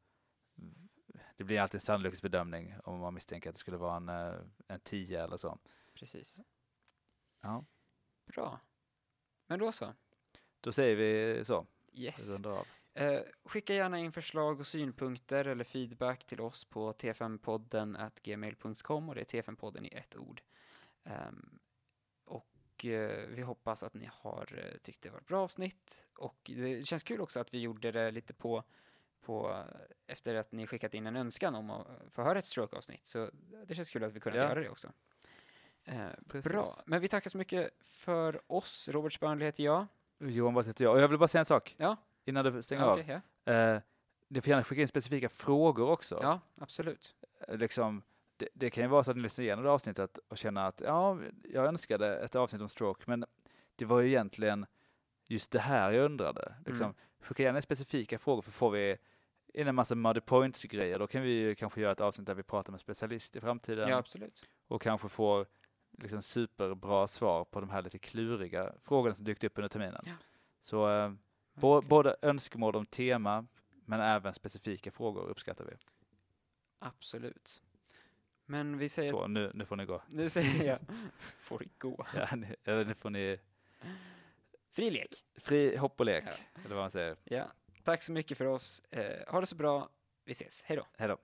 [1.37, 4.35] det blir alltid en sannolikhetsbedömning om man misstänker att det skulle vara en, eh,
[4.69, 5.59] en 10 eller så.
[5.95, 6.41] Precis.
[7.41, 7.65] Ja.
[8.27, 8.61] Bra.
[9.47, 9.95] Men då så.
[10.61, 12.39] Då säger vi så, Yes.
[12.95, 19.15] Eh, skicka gärna in förslag och synpunkter eller feedback till oss på t5podden gmail.com och
[19.15, 20.43] det är t5podden i ett ord.
[21.05, 21.59] Ehm,
[22.25, 26.51] och eh, vi hoppas att ni har eh, tyckt det var ett bra avsnitt och
[26.57, 28.65] det känns kul också att vi gjorde det lite på,
[29.21, 29.65] på
[30.07, 33.31] efter att ni skickat in en önskan om att få höra ett stroke-avsnitt så
[33.67, 34.43] det känns kul att vi kunnat Ja.
[34.49, 34.93] göra det också.
[35.87, 38.89] Eh, bra, men vi tackar så mycket för oss.
[38.89, 39.87] Robert Spörnli heter jag.
[40.19, 40.95] Johan, vad heter jag?
[40.95, 43.21] Och jag vill bara säga en sak Ja, innan du stänger ja, av.
[43.45, 43.53] ja.
[43.53, 43.81] Eh,
[44.29, 46.19] ni får gärna skicka in specifika frågor också.
[46.23, 47.15] ja, absolut.
[47.49, 48.03] Eh, Liksom,
[48.37, 50.81] det, det kan ju vara så att ni lyssnar igenom det avsnittet och känner att
[50.81, 53.25] ja, jag önskade ett avsnitt om stroke, men
[53.77, 54.67] det var ju egentligen
[55.27, 56.55] just det här jag undrade.
[56.67, 56.97] Liksom, Mm.
[57.21, 58.97] Skicka gärna specifika frågor, för får vi
[59.55, 62.43] in en massa muddy points-grejer, då kan vi ju kanske göra ett avsnitt där vi
[62.43, 64.45] pratar med specialist i framtiden Ja, absolut.
[64.69, 65.47] och kanske får
[65.99, 70.03] liksom superbra svar på de här lite kluriga frågorna som dykt upp under terminen.
[70.07, 70.13] Ja.
[70.61, 71.13] Så eh,
[71.55, 73.47] bo, både önskemål om tema,
[73.85, 75.73] men även specifika frågor uppskattar vi.
[76.79, 77.63] Absolut.
[78.47, 79.11] Men vi säger...
[79.13, 80.03] Så, nu, nu får ni gå.
[80.09, 80.79] Nu säger jag...
[81.39, 82.07] Får det gå.
[82.15, 83.39] Ja, ni, eller nu får ni
[84.71, 85.25] Fri lek.
[85.35, 86.33] fri hopp och lek, Ja.
[86.65, 87.17] eller vad man säger.
[87.25, 87.45] Ja.
[87.83, 88.83] Tack så mycket för oss.
[88.91, 89.89] Eh, ha det så bra.
[90.25, 90.63] Vi ses.
[90.65, 90.87] Hej då.
[90.97, 91.17] Hej då.